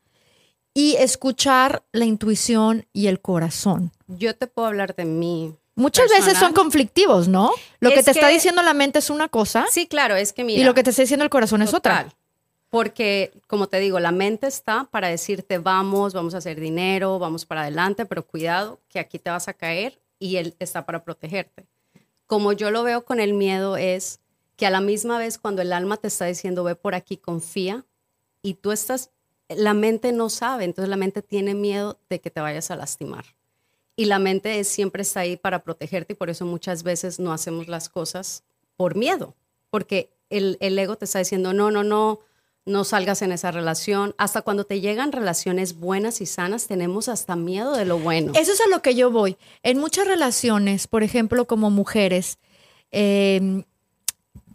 [0.73, 3.91] Y escuchar la intuición y el corazón.
[4.07, 5.55] Yo te puedo hablar de mí.
[5.75, 7.51] muchas veces son conflictivos, ¿no?
[7.79, 10.61] Lo que te está diciendo la mente es una cosa Sí, claro, es que mira.
[10.61, 12.03] y lo que te está diciendo el corazón es otra.
[12.03, 12.15] Total.
[12.69, 17.45] Porque, como te digo, la mente está para decirte, vamos, vamos a hacer dinero, vamos
[17.45, 21.65] para adelante, pero cuidado, que aquí te vas a caer y él está para protegerte.
[22.27, 24.19] Como yo lo veo con el miedo es
[24.55, 27.83] que a la misma vez cuando el alma te está diciendo, ve por aquí, confía,
[28.41, 29.09] y tú estás,
[29.57, 33.25] la mente no sabe, entonces la mente tiene miedo de que te vayas a lastimar.
[33.95, 37.33] Y la mente es, siempre está ahí para protegerte y por eso muchas veces no
[37.33, 38.43] hacemos las cosas
[38.77, 39.35] por miedo,
[39.69, 42.19] porque el, el ego te está diciendo, no, no, no,
[42.65, 44.15] no salgas en esa relación.
[44.17, 48.31] Hasta cuando te llegan relaciones buenas y sanas, tenemos hasta miedo de lo bueno.
[48.35, 49.37] Eso es a lo que yo voy.
[49.63, 52.37] En muchas relaciones, por ejemplo, como mujeres,
[52.91, 53.63] eh,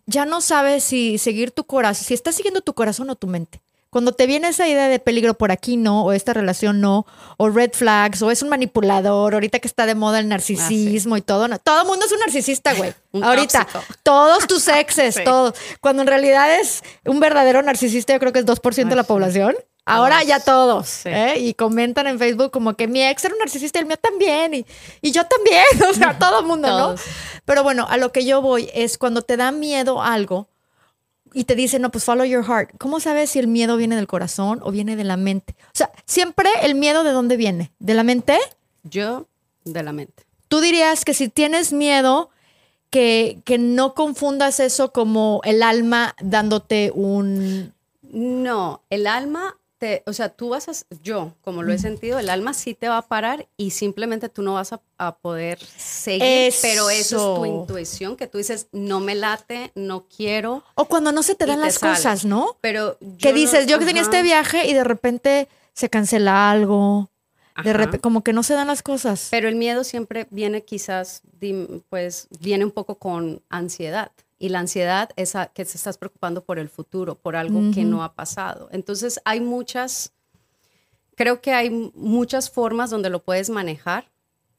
[0.07, 3.61] ya no sabes si seguir tu corazón, si estás siguiendo tu corazón o tu mente.
[3.97, 7.07] Cuando te viene esa idea de peligro por aquí no, o esta relación no,
[7.39, 11.23] o red flags, o es un manipulador, ahorita que está de moda el narcisismo y
[11.23, 12.93] todo, no, todo el mundo es un narcisista, güey.
[13.13, 13.95] Un ahorita, tóxico.
[14.03, 15.25] todos tus exes, Sí.
[15.25, 15.55] todos.
[15.81, 19.05] Cuando en realidad es un verdadero narcisista, yo creo que es 2% de la Ay,
[19.05, 19.09] sí.
[19.09, 19.57] población.
[19.87, 21.09] Ahora ya todos, Sí.
[21.09, 21.39] ¿eh?
[21.39, 24.53] Y comentan en Facebook como que mi ex era un narcisista y el mío también,
[24.53, 24.67] y,
[25.01, 26.95] y yo también, o sea, todo el mundo, ¿no?
[27.47, 30.51] Pero bueno, a lo que yo voy es cuando te da miedo algo
[31.33, 32.71] y te dicen, no, pues follow your heart.
[32.79, 35.55] ¿Cómo sabes si el miedo viene del corazón o viene de la mente?
[35.67, 37.73] O sea, siempre el miedo de dónde viene?
[37.79, 38.39] ¿De la mente?
[38.85, 39.27] Yo,
[39.65, 40.25] de la mente.
[40.49, 42.31] Tú dirías que si tienes miedo,
[42.91, 47.75] que, que no confundas eso como el alma dándote un...
[48.03, 52.31] No, el alma, te, o sea, tú vas a, yo, como lo he sentido, el
[52.31, 56.55] alma sí te va a parar y simplemente tú no vas a, a poder seguir,
[56.63, 61.13] pero eso es tu intuición, que tú dices, no me late, no quiero, O cuando
[61.13, 62.57] no se te dan te las cosas, ¿no?
[62.61, 62.97] pero...
[63.19, 67.11] Que no- dices, yo que tenía este viaje y de repente se cancela algo.
[67.65, 69.29] De repente, como que no se dan las cosas.
[69.31, 71.23] Pero el miedo siempre viene quizás,
[71.89, 74.13] pues, viene un poco con ansiedad.
[74.39, 77.85] Y la ansiedad es a- que te estás preocupando por el futuro, por algo que
[77.85, 78.69] no ha pasado.
[78.73, 80.13] Entonces hay muchas,
[81.15, 84.11] creo que hay muchas formas donde lo puedes manejar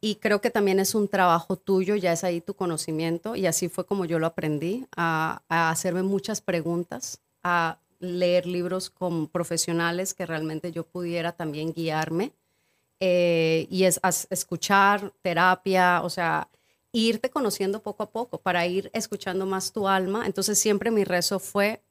[0.01, 3.69] y creo que también es un trabajo tuyo, ya es ahí tu conocimiento y así
[3.69, 10.13] fue como yo lo aprendí, a, a hacerme muchas preguntas, a leer libros con profesionales
[10.13, 12.31] que realmente yo pudiera también guiarme
[12.99, 16.47] eh, y es as- escuchar terapia, o sea,
[17.05, 20.25] irte conociendo poco a poco para ir escuchando más tu alma.
[20.25, 21.81] Entonces siempre mi rezo fue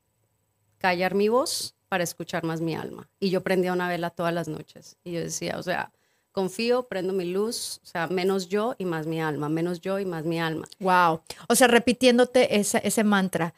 [0.78, 3.08] callar mi voz para escuchar más mi alma.
[3.20, 4.96] Y yo prendía una vela todas las noches.
[5.04, 5.92] Y yo decía, o sea,
[6.32, 10.04] confío, prendo mi luz, o sea, menos yo y más mi alma, menos yo y
[10.04, 10.66] más mi alma.
[10.80, 11.20] Wow.
[11.48, 13.54] O sea, repitiéndote ese, ese mantra.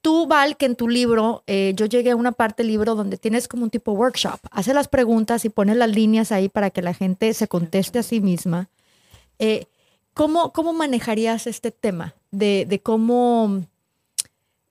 [0.00, 3.18] Tú, Val, que en tu libro, eh, yo llegué a una parte del libro donde
[3.18, 4.40] tienes como un tipo workshop.
[4.50, 8.02] Hace las preguntas y pones las líneas ahí para que la gente se conteste a
[8.02, 8.68] sí misma.
[9.38, 9.66] Eh,
[10.14, 13.64] ¿cómo, ¿Cómo manejarías este tema de, de cómo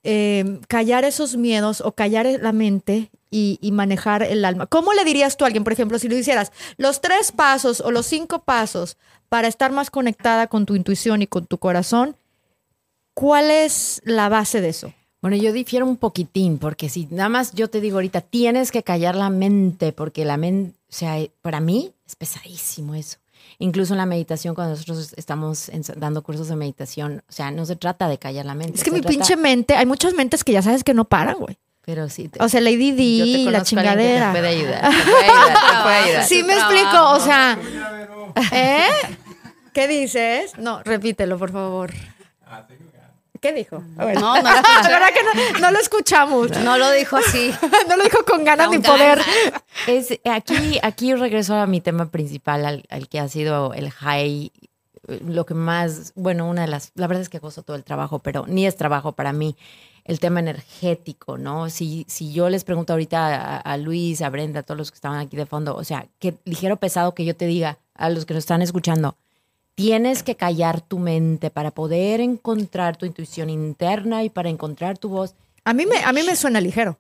[0.03, 4.67] eh, callar esos miedos o callar la mente y, y manejar el alma?
[4.67, 7.91] ¿Cómo le dirías tú a alguien, por ejemplo, si lo hicieras los tres pasos o
[7.91, 8.97] los cinco pasos
[9.29, 12.15] para estar más conectada con tu intuición y con tu corazón?
[13.13, 14.93] ¿Cuál es la base de eso?
[15.21, 18.81] Bueno, yo difiero un poquitín, porque si nada más yo te digo ahorita, tienes que
[18.81, 23.20] callar la mente, porque la mente, o sea, para mí es pesadísimo eso.
[23.61, 27.65] Incluso en la meditación, cuando nosotros estamos en- dando cursos de meditación, o sea, no
[27.65, 28.77] se trata de callar la mente.
[28.77, 31.35] Es que mi trata- pinche mente, hay muchas mentes que ya sabes que no paran,
[31.37, 31.57] güey.
[31.85, 32.27] Pero sí.
[32.27, 34.27] te- O sea, Lady Di, la chingadera.
[34.33, 34.81] Te puede ayudar.
[34.91, 35.47] Te puede ayudar.
[35.53, 36.23] te puede ayudar.
[36.25, 37.57] Sí me explico, o sea,
[38.51, 38.87] ¿eh?
[39.73, 40.51] ¿Qué dices?
[40.57, 41.91] No, repítelo, por favor.
[43.41, 43.83] ¿Qué dijo?
[43.97, 44.19] A ver.
[44.19, 44.89] No, no La escuché.
[44.89, 45.23] verdad que
[45.53, 46.51] no, no lo escuchamos.
[46.63, 47.51] No lo dijo así.
[47.89, 49.19] No lo dijo con ganas ni poder.
[49.87, 54.51] Es, aquí, aquí regreso a mi tema principal, al, al que ha sido el high,
[55.25, 58.19] lo que más, bueno, una de las, la verdad es que gozo todo el trabajo,
[58.19, 59.57] pero ni es trabajo para mí,
[60.05, 61.69] el tema energético, ¿no?
[61.71, 64.95] Si, si yo les pregunto ahorita a, a Luis, a Brenda, a todos los que
[64.95, 68.25] estaban aquí de fondo, o sea, qué ligero pesado que yo te diga a los
[68.25, 69.15] que nos están escuchando,
[69.75, 75.09] tienes que callar tu mente para poder encontrar tu intuición interna y para encontrar tu
[75.09, 75.35] voz.
[75.63, 76.97] A mí me, a mí me suena ligero.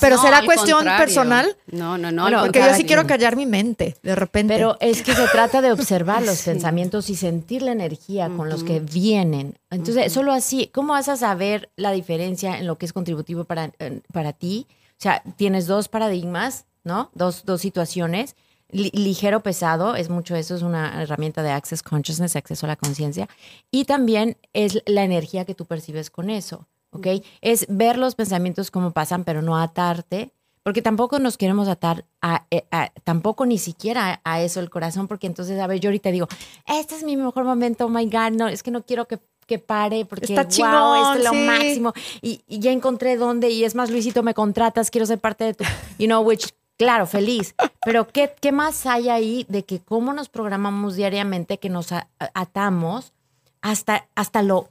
[0.00, 1.04] Pero No, será cuestión contrario.
[1.06, 1.56] personal.
[1.68, 2.22] No, no, no.
[2.22, 4.54] Bueno, Porque yo sí quiero callar mi mente, de repente.
[4.54, 6.50] Pero es que se trata de observar los Sí.
[6.50, 9.56] pensamientos y sentir la energía con los que vienen.
[9.70, 13.70] Entonces, solo así, ¿cómo vas a saber la diferencia en lo que es contributivo para,
[14.12, 14.66] para ti?
[14.98, 17.10] O sea, tienes dos paradigmas, ¿no?
[17.14, 18.34] Dos, dos situaciones.
[18.74, 22.76] Li- ligero, pesado, es mucho eso, es una herramienta de Access Consciousness, acceso a la
[22.76, 23.28] conciencia.
[23.70, 27.06] Y también es la energía que tú percibes con eso, ¿ok?
[27.40, 30.32] Es ver los pensamientos como pasan, pero no atarte,
[30.64, 35.06] porque tampoco nos queremos atar a, eh, a- tampoco ni siquiera a eso el corazón,
[35.06, 36.26] porque entonces, a ver, yo ahorita digo,
[36.66, 39.58] este es mi mejor momento, oh my God, no, es que no quiero que, que
[39.60, 41.46] pare, porque Está wow, chingón, esto es lo sí.
[41.46, 45.44] máximo, y, y ya encontré dónde, y es más, Luisito, me contratas, quiero ser parte
[45.44, 45.64] de tu,
[45.98, 50.28] you know, which, claro, feliz, pero ¿qué, qué más hay ahí de que cómo nos
[50.28, 53.12] programamos diariamente, que nos atamos
[53.60, 54.68] hasta, hasta lo,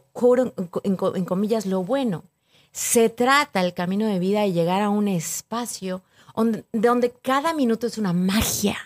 [0.84, 2.24] en, comillas, lo bueno?
[2.72, 6.02] Se trata el camino de vida de llegar a un espacio
[6.72, 8.78] donde cada minuto es una magia,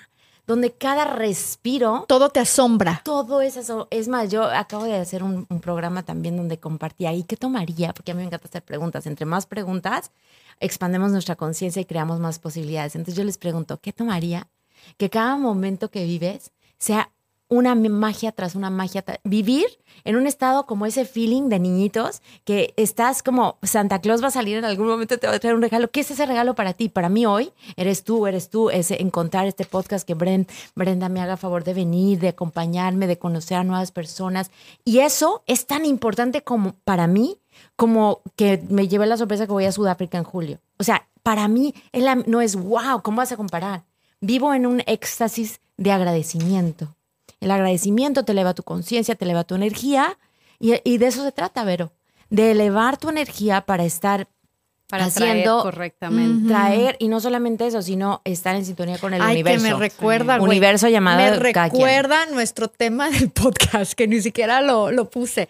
[0.48, 3.02] donde cada respiro, Todo te asombra.
[3.04, 3.88] todo es eso.
[3.92, 7.94] Es más, yo acabo de hacer un, un programa también donde compartí ahí qué tomaría,
[7.94, 9.06] porque a mí me encanta hacer preguntas.
[9.06, 10.12] Entre más preguntas,
[10.60, 12.96] expandemos nuestra conciencia y creamos más posibilidades.
[12.96, 14.48] Entonces yo les pregunto, ¿qué tomaría?
[14.98, 17.12] Que cada momento que vives sea
[17.50, 19.04] una magia tras una magia.
[19.24, 19.66] Vivir
[20.04, 24.32] en un estado como ese feeling de niñitos, que estás como Santa Claus va a
[24.32, 25.90] salir en algún momento, te va a traer un regalo.
[25.90, 26.90] ¿Qué es ese regalo para ti?
[26.90, 31.22] Para mí hoy eres tú, eres tú, es encontrar este podcast que Bren- Brenda me
[31.22, 34.52] haga favor de venir, de acompañarme, de conocer a nuevas personas.
[34.86, 37.38] Y eso es tan importante como para mí,
[37.76, 40.60] como que me llevé la sorpresa que voy a Sudáfrica en julio.
[40.80, 41.74] O sea, para mí
[42.28, 43.84] no es wow, ¿cómo vas a comparar?
[44.22, 46.97] Vivo en un éxtasis de agradecimiento.
[47.40, 50.18] El agradecimiento te eleva tu conciencia, te eleva tu energía
[50.60, 51.92] y, de eso se trata, Vero.
[52.30, 54.28] De elevar tu energía para estar
[54.90, 56.48] Para haciendo, traer correctamente.
[56.48, 59.66] traer, y no solamente eso, sino estar en sintonía con el Ay, universo.
[59.66, 60.50] que me recuerda, güey.
[60.50, 65.50] Universo llamado Me recuerda nuestro tema del podcast, que ni siquiera lo, lo puse.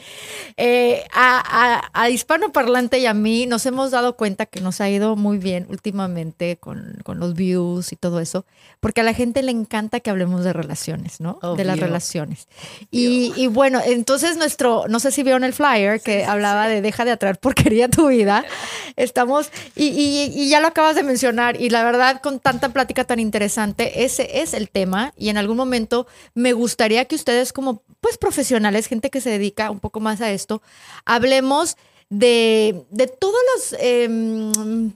[0.58, 1.43] Eh, a,
[1.91, 5.38] a, a hispanoparlante y a mí nos hemos dado cuenta que nos ha ido muy
[5.38, 8.45] bien últimamente con, con los views y todo eso,
[8.80, 11.39] porque a la gente le encanta que hablemos de relaciones, ¿no?
[11.56, 11.86] De las Obvio.
[11.86, 12.47] relaciones.
[12.89, 17.06] Y, y bueno, entonces nuestro, no sé si vieron el flyer que hablaba de deja
[17.06, 18.43] de atraer porquería a tu vida.
[19.28, 23.04] Estamos, y, y- y ya lo acabas de mencionar, y la verdad, con tanta plática
[23.04, 25.13] tan interesante, ese es el tema.
[25.18, 29.70] Y en algún momento me gustaría que ustedes, como pues profesionales, gente que se dedica
[29.70, 30.62] un poco más a esto,
[31.06, 31.76] hablemos
[32.10, 34.94] de, de todos los em,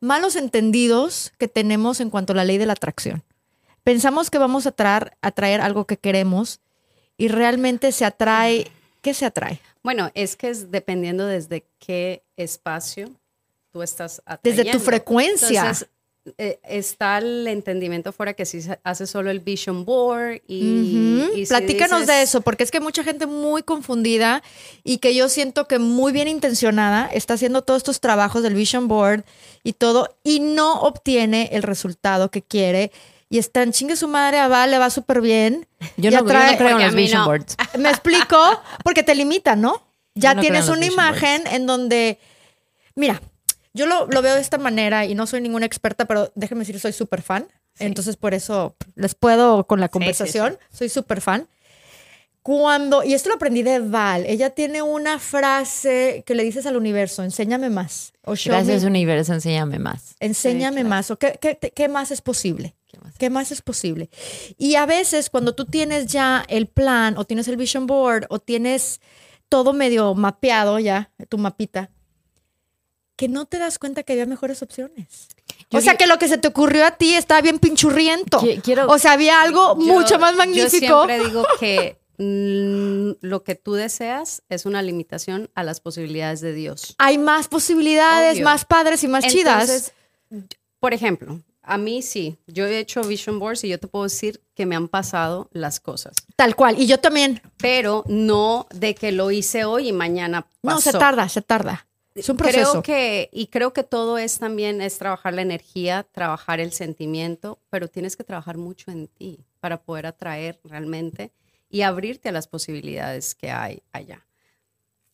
[0.00, 3.22] malos entendidos que tenemos en cuanto a la ley de la atracción.
[3.84, 6.60] Pensamos que vamos a traer, atraer algo que queremos
[7.16, 8.66] y realmente se atrae.
[9.02, 9.60] ¿Qué se atrae?
[9.84, 13.10] Bueno, es que es dependiendo desde qué espacio
[13.78, 14.64] tú estás atrayendo.
[14.64, 15.60] Desde tu frecuencia.
[15.60, 15.88] Entonces,
[16.36, 21.46] eh, está el entendimiento fuera que si se hace solo el vision board y, si
[21.46, 24.42] Platícanos de eso, porque es que hay mucha gente muy confundida
[24.84, 28.88] y que yo siento que muy bien intencionada está haciendo todos estos trabajos del Vision
[28.88, 29.24] Board
[29.62, 32.90] y todo y no obtiene el resultado que quiere.
[33.30, 35.66] Y está en chingue su madre, a Val le va súper bien.
[35.96, 37.26] Yo no, yo no creo en los vision no.
[37.26, 37.56] boards.
[37.78, 38.38] Me explico,
[38.82, 39.82] porque te limita, ¿no?
[40.14, 42.18] Ya no tienes una imagen en donde,
[42.96, 43.22] mira,
[43.78, 46.78] yo lo, lo veo de esta manera y no soy ninguna experta, pero déjenme decir,
[46.80, 47.48] soy súper fan.
[47.78, 51.48] Entonces, por eso les puedo con la sí, conversación, soy súper fan.
[52.42, 56.76] Cuando, y esto lo aprendí de Val, ella tiene una frase que le dices al
[56.76, 58.12] universo, enséñame más.
[58.24, 60.14] O Gracias, me- universo, enséñame más.
[60.18, 60.88] enséñame claro.
[60.88, 61.10] más.
[61.10, 62.74] O qué, qué- qué más es posible.
[62.86, 63.14] ¿Qué más?
[63.18, 64.08] ¿Qué más es posible?
[64.56, 68.38] Y a veces cuando tú tienes ya el plan o tienes el vision board o
[68.38, 69.00] tienes
[69.50, 71.90] todo medio mapeado ya, tu mapita,
[73.18, 75.28] que no te das cuenta que había mejores opciones.
[75.70, 78.40] Yo o sea que lo que se te ocurrió a ti estaba bien pinchurriento.
[78.62, 80.78] Quiero- o sea, había algo Yo- mucho más Yo magnífico.
[81.06, 86.52] siempre digo que mm, lo que tú deseas es una limitación a las posibilidades de
[86.52, 86.94] Dios.
[86.98, 88.44] Hay más posibilidades, Obvio.
[88.44, 89.92] más padres y más chidas.
[90.80, 94.40] Por ejemplo, a mí sí, yo he hecho vision boards y yo te puedo decir
[94.54, 96.78] que me han pasado las cosas, Tal cual.
[96.80, 97.42] Y yo también.
[97.56, 100.76] pero no de que lo hice hoy y mañana pasó.
[100.76, 101.87] No, se tarda, se tarda.
[102.18, 102.70] Es un proceso.
[102.70, 107.58] Creo que, y creo que todo es también, es trabajar la energía, trabajar el sentimiento,
[107.70, 111.32] pero tienes que trabajar mucho en ti para poder atraer realmente
[111.70, 114.24] y abrirte a las posibilidades que hay allá.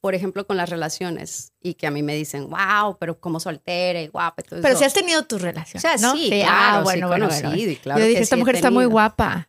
[0.00, 4.02] Por ejemplo, con las relaciones, y que a mí me dicen, wow, pero como soltera
[4.02, 4.42] y guapa.
[4.44, 4.80] y todo Pero eso".
[4.80, 5.78] si has tenido tu relación.
[5.78, 6.12] O sea, ¿no?
[6.14, 7.72] sí, ah, claro, sí bueno, bueno, conocido, bueno.
[7.72, 9.48] y claro Yo dije, esta sí mujer está muy guapa.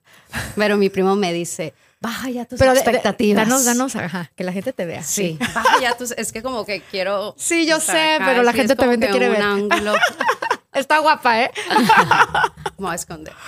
[0.55, 3.47] Pero mi primo me dice, baja ya tus Pero de- de- expectativas.
[3.47, 5.03] danos, danos, ajá, que la gente te vea.
[5.03, 7.33] Sí, baja ya tus, es que como que quiero...
[7.37, 9.41] Sí, yo sé, acá, pero la sí, gente es como también te quiere un ver.
[9.43, 9.93] ángulo.
[10.73, 11.51] Está guapa, ¿eh?
[12.77, 13.33] Me voy a esconder.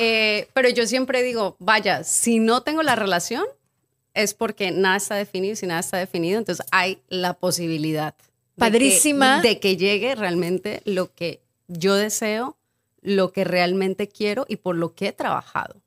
[0.00, 3.44] Eh, pero yo siempre digo, vaya, si no tengo la relación,
[4.14, 5.54] es porque nada está definido.
[5.54, 8.14] y Si nada está definido, entonces hay la posibilidad.
[8.14, 9.40] de que- Padrísima.
[9.40, 12.56] De que, llegue realmente lo que yo deseo,
[13.02, 15.80] lo que realmente quiero y por lo que he trabajado.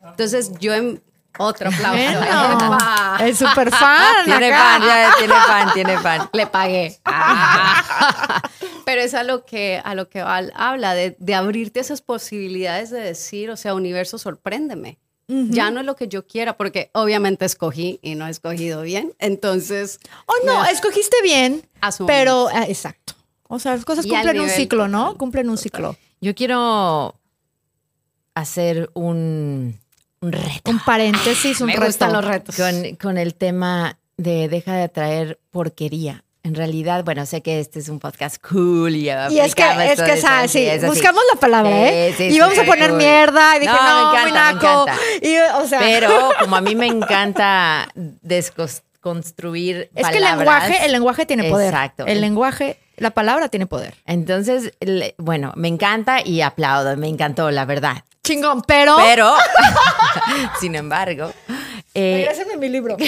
[0.00, 1.02] Entonces yo en
[1.38, 3.24] otro aplauso.
[3.24, 4.24] El super fan.
[4.24, 6.30] Tiene fan, ya tiene fan, tiene fan.
[6.32, 6.98] Le pagué.
[7.04, 8.42] Ah.
[8.84, 12.90] Pero es a lo que, a lo que Val habla, de, de abrirte esas posibilidades
[12.90, 14.98] de decir, o sea, universo, sorpréndeme.
[15.30, 19.12] Ya no es lo que yo quiera, porque obviamente escogí y no he escogido bien.
[19.18, 20.00] Entonces.
[20.24, 21.68] Oh, no, escogiste bien,
[22.06, 23.12] pero ah, exacto.
[23.46, 25.18] O sea, las cosas Y cumplen un ciclo, ¿no?
[25.18, 25.96] Cumplen un ciclo.
[26.22, 27.14] Yo quiero
[28.34, 29.78] hacer un,
[30.20, 31.86] un reto Un paréntesis, un Me reto.
[31.86, 32.56] gustan los retos.
[32.56, 36.24] con, con el tema de deja de atraer porquería.
[36.44, 40.00] En realidad, bueno, sé que este es un podcast cool y Y es que, es
[40.00, 42.14] que, esa, sí, es buscamos la palabra, ¿eh?
[42.16, 42.98] Sí, sí, y vamos a poner cool.
[42.98, 43.56] mierda.
[43.56, 44.82] Y dije, No, no, me muy encanta, me naco.
[44.84, 45.02] encanta.
[45.20, 47.88] Y, o sea, Pero como a mí me encanta
[48.22, 51.68] desconstruir es que el lenguaje, el lenguaje tiene poder.
[51.74, 52.06] Exacto.
[52.06, 53.94] El lenguaje, la palabra tiene poder.
[54.06, 58.04] Entonces, le- bueno, me encanta y aplaudo, me encantó, la verdad.
[58.28, 58.94] Chingón, pero.
[58.98, 59.34] Pero,
[60.60, 61.32] sin embargo,
[61.94, 62.98] eh, mi libro.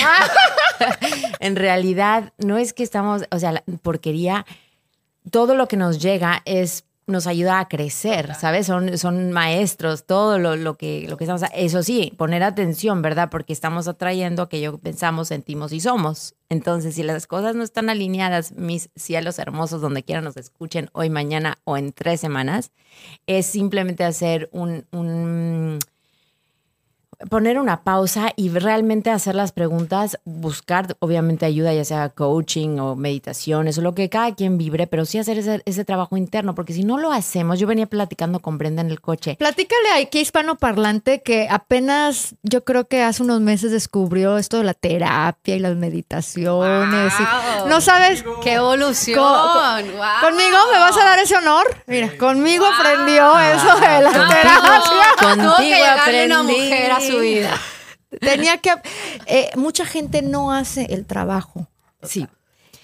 [1.41, 4.47] en realidad no es que estamos, o sea, la porquería,
[5.31, 8.67] todo lo que nos llega es nos ayuda a crecer, ¿sabes?
[8.67, 11.43] Son, son maestros, todo lo, lo que, lo que estamos...
[11.55, 13.29] Eso sí, poner atención, ¿verdad?
[13.31, 16.35] Porque estamos atrayendo aquello que pensamos, sentimos y somos.
[16.49, 21.11] Entonces, si las cosas no están alineadas, mis cielos hermosos, donde quiera nos escuchen, hoy,
[21.11, 22.73] mañana o en tres semanas,
[23.27, 24.87] es simplemente hacer un...
[24.93, 25.79] un
[27.29, 32.97] poner una pausa y realmente hacer las preguntas, buscar obviamente ayuda, ya sea coaching o
[32.97, 36.73] meditaciones o lo que cada quien vibre, pero sí hacer ese, ese trabajo interno, porque
[36.73, 39.37] si no lo hacemos, yo venía platicando con Brenda en el coche.
[39.39, 44.75] Platícale aquí hispanoparlante que apenas yo creo que hace unos meses descubrió esto de la
[44.75, 47.13] terapia y las meditaciones.
[47.19, 47.23] y-
[47.61, 47.69] Wow.
[47.69, 48.25] no sabes.
[48.43, 49.19] ¡Qué evolución!
[49.19, 49.83] Guau.
[50.21, 51.67] ¿Conmigo me vas a dar ese honor?
[51.87, 55.07] Mira, conmigo aprendió eso de la terapia.
[55.21, 56.53] Contigo una aprendí.
[56.53, 57.61] mujer a su vida.
[58.21, 58.73] Tenía que.
[59.27, 61.69] eh, mucha gente no hace el trabajo.
[62.03, 62.27] Sí.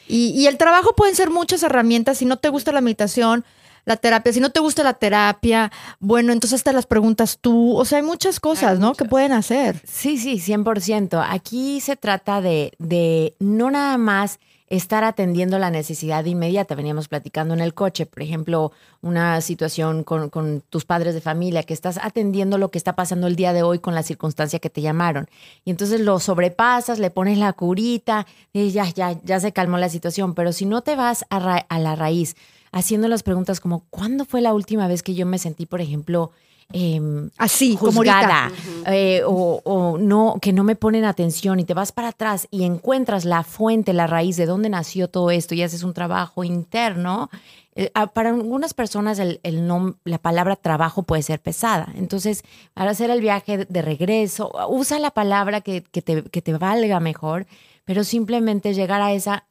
[0.09, 2.19] Y, y el trabajo pueden ser muchas herramientas.
[2.19, 3.45] Si no te gusta la meditación,
[3.87, 7.77] la terapia, si no te gusta la terapia, bueno, entonces te las preguntas tú.
[7.77, 8.95] O sea, hay muchas cosas, Hay ¿no?
[8.95, 9.81] Que pueden hacer.
[9.87, 11.25] Sí, sí, 100%.
[11.29, 16.75] Aquí se trata de, de no nada más estar atendiendo la necesidad inmediata.
[16.75, 21.75] Veníamos platicando en el coche, por ejemplo, una situación con, tus padres de familia, que
[21.75, 24.83] estás atendiendo lo que está pasando el día de hoy con la circunstancia que te
[24.83, 25.29] llamaron.
[25.65, 29.89] Y entonces lo sobrepasas, le pones la curita, y ya, ya, ya se calmó la
[29.89, 30.35] situación.
[30.35, 31.39] Pero si no te vas a
[31.79, 32.37] la raíz,
[32.73, 36.33] haciendo las preguntas como, ¿cuándo fue la última vez que yo me sentí, por ejemplo,
[36.73, 38.15] em, Así, como ahorita.
[38.21, 38.53] juzgada
[38.87, 42.65] eh, o, o no que no me ponen atención y te vas para atrás y
[42.65, 47.31] encuentras la fuente, la raíz de dónde nació todo esto y haces un trabajo interno.
[47.77, 51.93] eh, para algunas personas el, el nom- la palabra trabajo puede ser pesada.
[51.95, 52.43] Entonces,
[52.75, 57.01] al hacer el viaje de regreso, usa la palabra que, que te, que te valga
[57.01, 57.47] mejor,
[57.85, 59.45] pero simplemente llegar a esa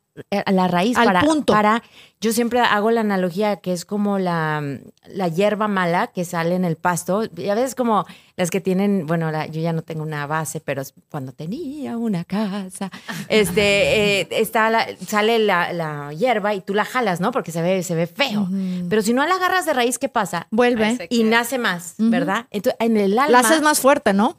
[0.46, 1.54] a la raíz Al para, punto.
[1.54, 1.84] para
[2.22, 4.64] yo siempre hago la analogía que es como la,
[5.08, 7.24] la hierba mala que sale en el pasto.
[7.38, 8.06] Y a veces como
[8.38, 11.98] las que tienen, bueno, la- yo ya no tengo una base, pero es cuando tenía
[11.98, 12.90] una casa,
[13.30, 17.32] este, eh, está la- sale la, la hierba y tú la jalas, ¿no?
[17.32, 18.48] Porque se ve, se ve feo.
[18.90, 20.48] Pero si no la agarras de raíz, ¿qué pasa?
[20.52, 21.08] Vuelve.
[21.10, 22.46] Y nace más, ¿verdad?
[22.52, 24.36] Entonces, en el alma La haces más fuerte, ¿no?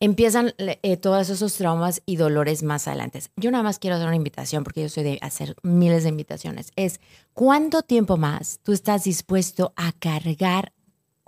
[0.00, 3.22] Empiezan eh, todos esos traumas y dolores más adelante.
[3.36, 6.72] Yo nada más quiero hacer una invitación, porque yo soy de hacer miles de invitaciones.
[6.76, 7.00] Es,
[7.34, 10.72] ¿cuánto tiempo más tú estás dispuesto a cargar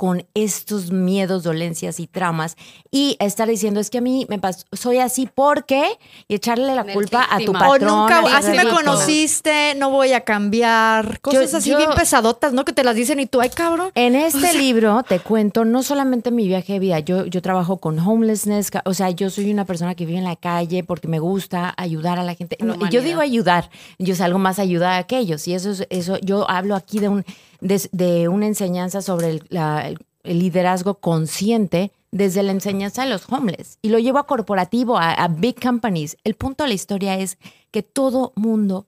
[0.00, 2.56] con estos miedos, dolencias y traumas
[2.90, 6.84] y estar diciendo, es que a mí me pasó, soy así porque, y echarle la
[6.90, 7.68] culpa a tu víctima.
[7.68, 7.98] O patrón.
[7.98, 11.20] nunca, así me conociste, no voy a cambiar.
[11.20, 12.64] Cosas Yo- así yo- bien pesadotas, ¿no?
[12.64, 13.90] Que te las dicen y tú, ay, cabrón.
[13.94, 17.98] En este libro te cuento no solamente mi viaje de vida, yo, yo trabajo con
[17.98, 21.74] homelessness, o sea, yo soy una persona que vive en la calle porque me gusta
[21.76, 22.56] ayudar a la gente.
[22.60, 26.16] No, yo digo ayudar, yo salgo más a ayudar a aquellos y eso es, eso,
[26.22, 27.26] yo hablo aquí de, un,
[27.60, 33.08] de, de una enseñanza sobre el, la- el- el liderazgo consciente desde la enseñanza de
[33.10, 36.16] los homeless y lo llevo a corporativo, a, a big companies.
[36.24, 37.38] El punto de la historia es
[37.70, 38.86] que todo mundo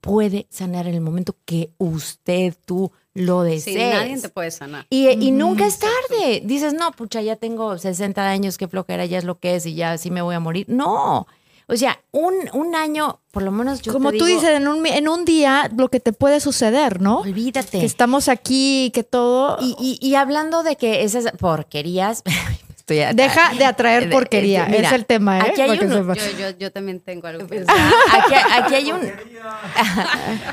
[0.00, 3.94] puede sanar en el momento que usted, tú lo Sí, desees.
[3.94, 4.86] nadie te puede sanar.
[4.90, 6.42] Y, y nunca es tarde.
[6.44, 9.74] Dices, no, pucha, ya tengo 60 años, qué flojera, ya es lo que es y
[9.74, 10.66] ya así me voy a morir.
[10.68, 11.26] No.
[11.70, 14.66] O sea, un, un año, por lo menos yo Como te tú digo, dices, en
[14.68, 17.20] un, en un día lo que te puede suceder, ¿no?
[17.20, 17.78] olvídate.
[17.80, 19.56] Que estamos aquí, que todo.
[19.60, 22.22] Y, y- y hablando de que esas porquerías,
[22.76, 24.64] estoy a- Deja de atraer de- porquería.
[24.64, 25.42] de- mira, es el tema, ¿eh?
[25.52, 26.14] aquí hay un-.
[26.14, 27.74] Yo, yo, yo también tengo algo que decir.
[28.12, 29.00] Aquí, aquí hay un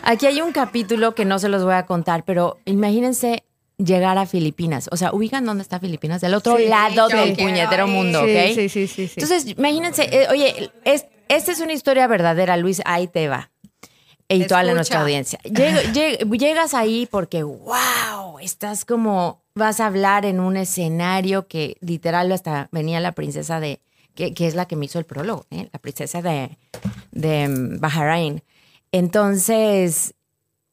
[0.03, 3.43] aquí hay un capítulo que no se los voy a contar, pero imagínense
[3.77, 4.89] llegar a Filipinas.
[4.91, 8.55] O sea, ubican dónde está Filipinas, del otro Sí, lado del puñetero mundo, Sí, ¿ok?
[8.55, 9.13] sí, sí, sí, sí.
[9.19, 13.51] Entonces, imagínense, eh, oye, es- esta es una historia verdadera, Luis, ahí te va.
[14.29, 15.39] y toda la nuestra audiencia.
[15.45, 21.77] Lleg- lleg- llegas ahí porque, wow, estás como, vas a hablar en un escenario que
[21.79, 23.79] literal hasta venía la princesa de,
[24.15, 25.69] que, que es la que me hizo el prólogo, ¿eh?
[25.71, 26.57] la princesa de,
[27.11, 28.43] de mm, Bahrain.
[28.91, 30.13] Entonces,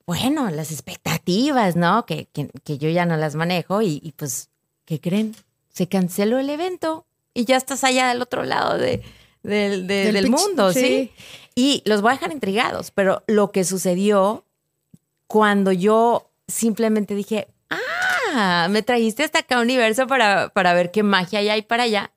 [0.07, 2.05] bueno, las expectativas, ¿no?
[2.07, 4.51] Que, que, que yo ya no las manejo y, y pues,
[4.85, 5.35] ¿qué creen?
[5.73, 9.03] Se canceló el evento y ya estás allá del otro lado de,
[9.43, 10.81] del- de- Del mundo, sí.
[10.81, 11.13] ¿sí?
[11.55, 14.45] Y los voy a dejar intrigados, pero lo que sucedió
[15.27, 21.39] cuando yo simplemente dije, ah, me trajiste hasta acá universo para, para ver qué magia
[21.41, 22.13] hay para allá.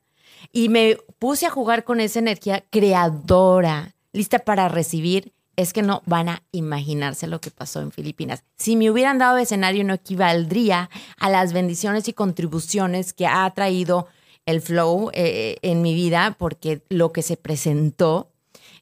[0.52, 5.34] Y me puse a jugar con esa energía creadora, lista para recibir.
[5.58, 8.43] Es que no van a imaginarse lo que pasó en Filipinas.
[8.58, 10.89] Si me hubieran dado escenario, no equivaldría
[11.20, 14.08] a las bendiciones y contribuciones que ha traído
[14.45, 18.32] el flow eh, en mi vida, porque lo que se presentó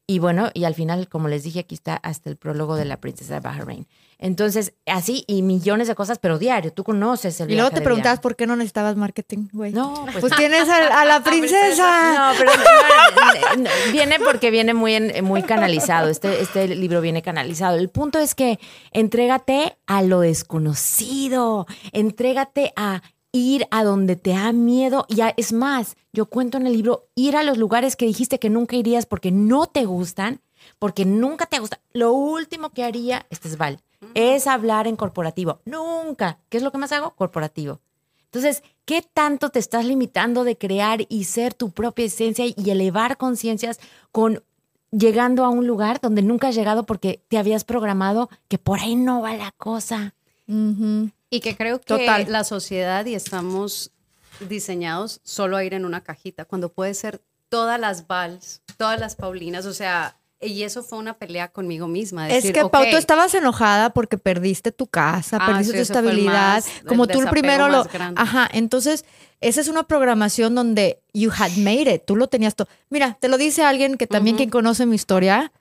[0.08, 2.98] y bueno, y al final, como les dije, aquí está hasta el prólogo de la
[2.98, 3.88] princesa de Bahrein.
[4.18, 8.22] Entonces, así y millones de cosas, pero diario, tú conoces el Y luego te preguntabas
[8.22, 9.74] por qué no necesitabas marketing, güey.
[9.74, 12.32] No, pues, Pues tienes a, a la princesa.
[12.32, 12.52] no, pero
[13.58, 16.08] no, no, viene porque viene muy, en- muy canalizado.
[16.08, 17.78] Este, este libro viene canalizado.
[17.78, 18.58] El punto es que
[18.92, 23.02] entrégate a lo desconocido, entrégate a
[23.38, 25.06] ir a donde te da miedo.
[25.10, 28.40] Y a- es más, yo cuento en el libro ir a los lugares que dijiste
[28.40, 30.42] que nunca irías porque no te gustan,
[30.80, 31.80] porque nunca te gustan.
[31.94, 33.80] Lo último que haría, este es Val,
[34.14, 35.60] es hablar en corporativo.
[35.66, 36.40] Nunca.
[36.50, 37.12] ¿Qué es lo que más hago?
[37.16, 37.80] Corporativo.
[38.26, 43.18] Entonces, ¿qué tanto te estás limitando de crear y ser tu propia esencia y elevar
[43.18, 43.80] conciencias
[44.12, 44.44] con
[44.92, 48.96] llegando a un lugar donde nunca has llegado porque te habías programado que por ahí
[48.96, 50.16] no va la cosa?
[50.48, 51.12] Ujú.
[51.36, 52.26] Y que creo que Total.
[52.30, 53.92] la sociedad y estamos
[54.40, 59.16] diseñados solo a ir en una cajita, cuando puede ser todas las Vals, todas las
[59.16, 62.28] Paulinas, o sea, y eso fue una pelea conmigo misma.
[62.28, 65.78] Es decir, que, Pau, ok, tú estabas enojada porque perdiste tu casa, Ah, perdiste sí,
[65.78, 66.56] tu estabilidad.
[66.56, 67.86] más- como tú el primero lo.
[67.86, 68.20] grande.
[68.22, 69.06] Ajá, entonces,
[69.42, 72.04] esa es una programación donde you had made it.
[72.06, 72.68] Tú lo tenías todo.
[72.90, 75.52] Mira, te lo dice alguien que también, quien conoce mi historia,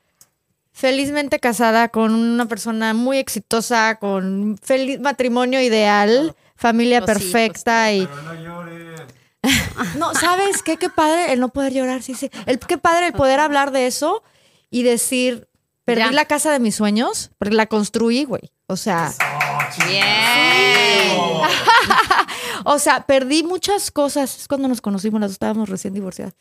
[0.75, 7.93] felizmente casada con una persona muy exitosa, con feliz matrimonio ideal, familia Los hijos, perfecta
[7.93, 8.07] y.
[8.07, 9.01] Pero no llores.
[9.97, 10.77] No, ¿sabes qué?
[10.77, 12.31] Qué padre el no poder llorar, sí, sí.
[12.47, 14.23] El, qué padre el poder hablar de eso
[14.71, 15.49] y decir,
[15.85, 16.13] perdí Ya.
[16.13, 18.51] la casa de mis sueños, porque la construí, güey.
[18.67, 19.13] O sea,
[22.65, 24.37] o sea, perdí muchas cosas.
[24.39, 26.35] Es cuando nos conocimos, las dos estábamos recién divorciadas.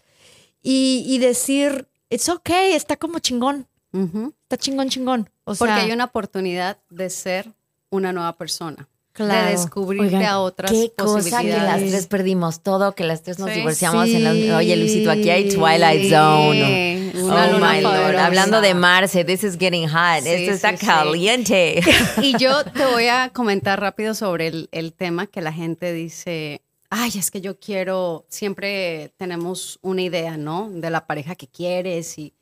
[0.61, 3.67] Y, y decir, it's okay, está como chingón.
[3.93, 5.29] Ujú, Está chingón, chingón.
[5.45, 7.49] O porque sea, hay una oportunidad de ser
[7.89, 9.45] una nueva persona, Claro.
[9.45, 13.37] de descubrirte Oigan, a otras Qué cosa que las tres perdimos todo, que las tres
[13.39, 13.57] nos Sí.
[13.57, 14.47] divorciamos en Sí.
[14.47, 14.57] la...
[14.57, 17.11] Oye, Luisito, aquí hay Twilight Sí, Zone.
[17.21, 18.15] una oh my lord.
[18.15, 20.23] Hablando de Marce, this is getting hot.
[20.23, 20.85] Sí, Esto está sí, sí.
[20.87, 21.81] caliente.
[22.23, 26.61] Y yo te voy a comentar rápido sobre el, el tema que la gente dice,
[26.89, 30.69] ay, es que yo quiero, siempre tenemos una idea, ¿no?
[30.71, 32.33] De la pareja que quieres y...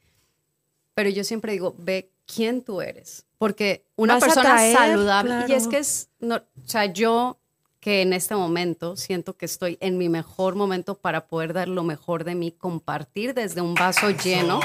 [0.94, 3.26] Pero yo siempre digo, ve quién tú eres.
[3.38, 7.38] Porque una Vas persona atraer, saludable, y es que es, no, o sea, yo
[7.80, 11.82] que en este momento siento que estoy en mi mejor momento para poder dar lo
[11.82, 14.60] mejor de mí, compartir desde un vaso lleno.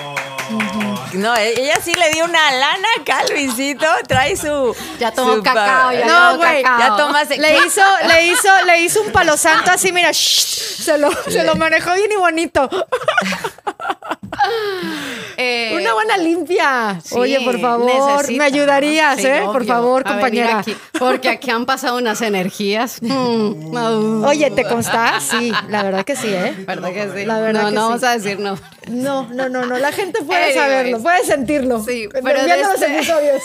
[1.15, 3.87] No, e- ella sí le dio una lana acá, Luisito.
[4.07, 4.77] Trae su.
[5.01, 6.63] Ya tomó su cacao, ya No, tomó güey.
[6.63, 7.31] Ya tomas.
[7.31, 10.45] le hizo, le hizo, le hizo un palo santo así, mira, shh,
[10.85, 12.69] se lo, se lo manejó bien y bonito.
[15.39, 16.99] Eh, Una buena limpia.
[17.05, 19.19] Sí, Oye, por favor, necesita, me ayudarías.
[19.23, 19.43] ¿eh?
[19.45, 20.61] Por favor, A compañera.
[20.61, 23.01] aquí, porque aquí han pasado unas energías.
[23.07, 24.25] Mm.
[24.25, 25.21] Oye, ¿te consta?
[25.21, 26.55] Sí, la verdad que sí, ¿eh?
[26.67, 27.27] ¿Verdad que sí?
[27.27, 27.87] La verdad no, que no sí.
[27.89, 28.59] vamos a decir no.
[28.89, 29.77] No, no, no, no.
[29.79, 31.83] La gente puede saberlo, puede sentirlo.
[31.83, 33.43] Sí, pero los este- episodios.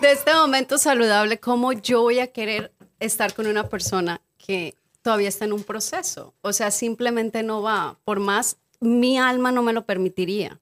[0.00, 4.74] De este momento saludable, ¿cómo yo voy a querer estar con una persona que
[5.08, 6.34] todavía está en un proceso?
[6.42, 7.96] O sea, simplemente no va.
[8.04, 10.60] Por más, mi alma no me lo permitiría.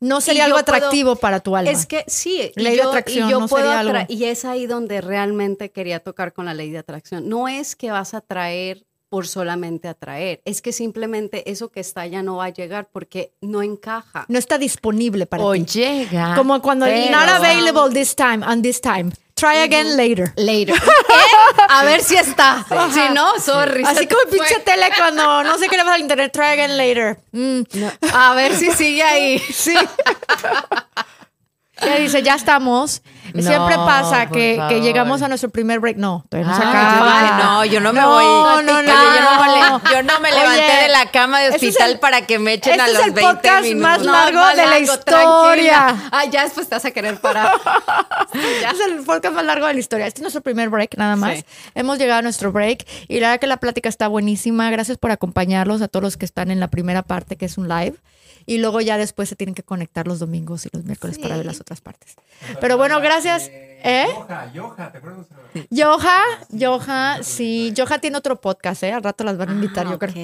[0.00, 1.70] No sería algo puedo- atractivo para tu alma.
[1.70, 3.98] Es que sí, y Ley de atracción, y yo no puedo sería algo.
[4.08, 7.28] y es ahí donde realmente quería tocar con la ley de atracción.
[7.28, 12.04] No es que vas a atraer por solamente atraer, es que simplemente eso que está
[12.06, 14.24] ya no va a llegar porque no encaja.
[14.26, 15.64] no está disponible para O ti.
[15.66, 16.34] llega.
[16.34, 19.12] Como cuando pero- not available this time, on this time.
[19.42, 20.32] Try again later.
[20.36, 20.76] Later.
[20.76, 21.62] ¿Eh?
[21.68, 22.64] A ver si está.
[22.94, 23.82] Si no, sorry.
[23.84, 27.18] Así como pinche tele cuando no sé qué le pasa al internet, try again later.
[27.32, 27.62] Mm.
[28.12, 29.40] A ver si sigue ahí.
[29.40, 29.74] Sí.
[31.84, 33.02] Ya dice, ya estamos.
[33.34, 35.96] No, Siempre pasa que, llegamos a nuestro primer break.
[35.96, 37.44] No, todavía no se Ah, acaba.
[37.44, 38.24] no, yo no me No, voy.
[38.24, 38.82] no, no.
[38.82, 42.38] No yo no me levanté Oye, de la cama de es hospital el- para que
[42.38, 43.82] me echen este a es los el 20 podcast minutos.
[43.82, 45.06] más No, largo más de la largo, historia.
[45.86, 46.08] tranquila.
[46.12, 47.52] Ay, ya después te vas a querer parar.
[48.32, 50.06] Es el podcast más largo de la historia.
[50.06, 51.38] Este es nuestro primer break, nada más.
[51.38, 51.44] Sí.
[51.74, 54.70] Hemos llegado a nuestro break y la verdad que la plática está buenísima.
[54.70, 57.68] Gracias por acompañarlos a todos los que están en la primera parte, que es un
[57.68, 57.94] live.
[58.46, 61.46] Y luego ya después se tienen que conectar los domingos y los miércoles para ver
[61.46, 62.16] las otras partes.
[62.60, 63.50] Pero bueno, gracias.
[63.84, 64.06] ¿Eh?
[64.08, 65.26] Yoja, Yoja, ¿te acuerdas?
[65.70, 66.18] Yoja,
[66.50, 67.72] Yoja, sí.
[67.74, 68.92] Yoja tiene otro podcast, ¿eh?
[68.92, 70.12] Al rato las van a invitar, yo creo.
[70.14, 70.22] Sí.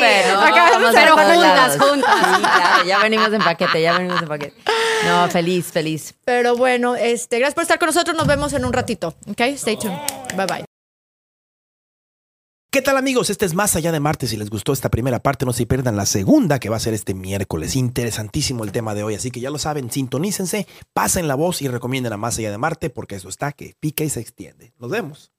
[0.00, 0.38] Pero
[1.16, 2.36] juntas, juntas.
[2.36, 4.62] Sí, claro, ya venimos en paquete, ya venimos en paquete.
[5.04, 6.14] No, feliz, feliz.
[6.24, 8.16] Pero bueno, este, gracias por estar con nosotros.
[8.16, 9.14] Nos vemos en un ratito.
[9.28, 9.40] ¿Ok?
[9.40, 9.98] Stay tuned.
[10.36, 10.75] Bye bye.
[12.76, 13.30] ¿Qué tal amigos?
[13.30, 14.26] Este es Más Allá de Marte.
[14.26, 16.92] Si les gustó esta primera parte, no se pierdan la segunda que va a ser
[16.92, 17.74] este miércoles.
[17.74, 21.68] Interesantísimo el tema de hoy, así que ya lo saben, sintonícense, pasen la voz y
[21.68, 24.74] recomienden a Más Allá de Marte porque eso está que pica y se extiende.
[24.78, 25.32] Nos vemos.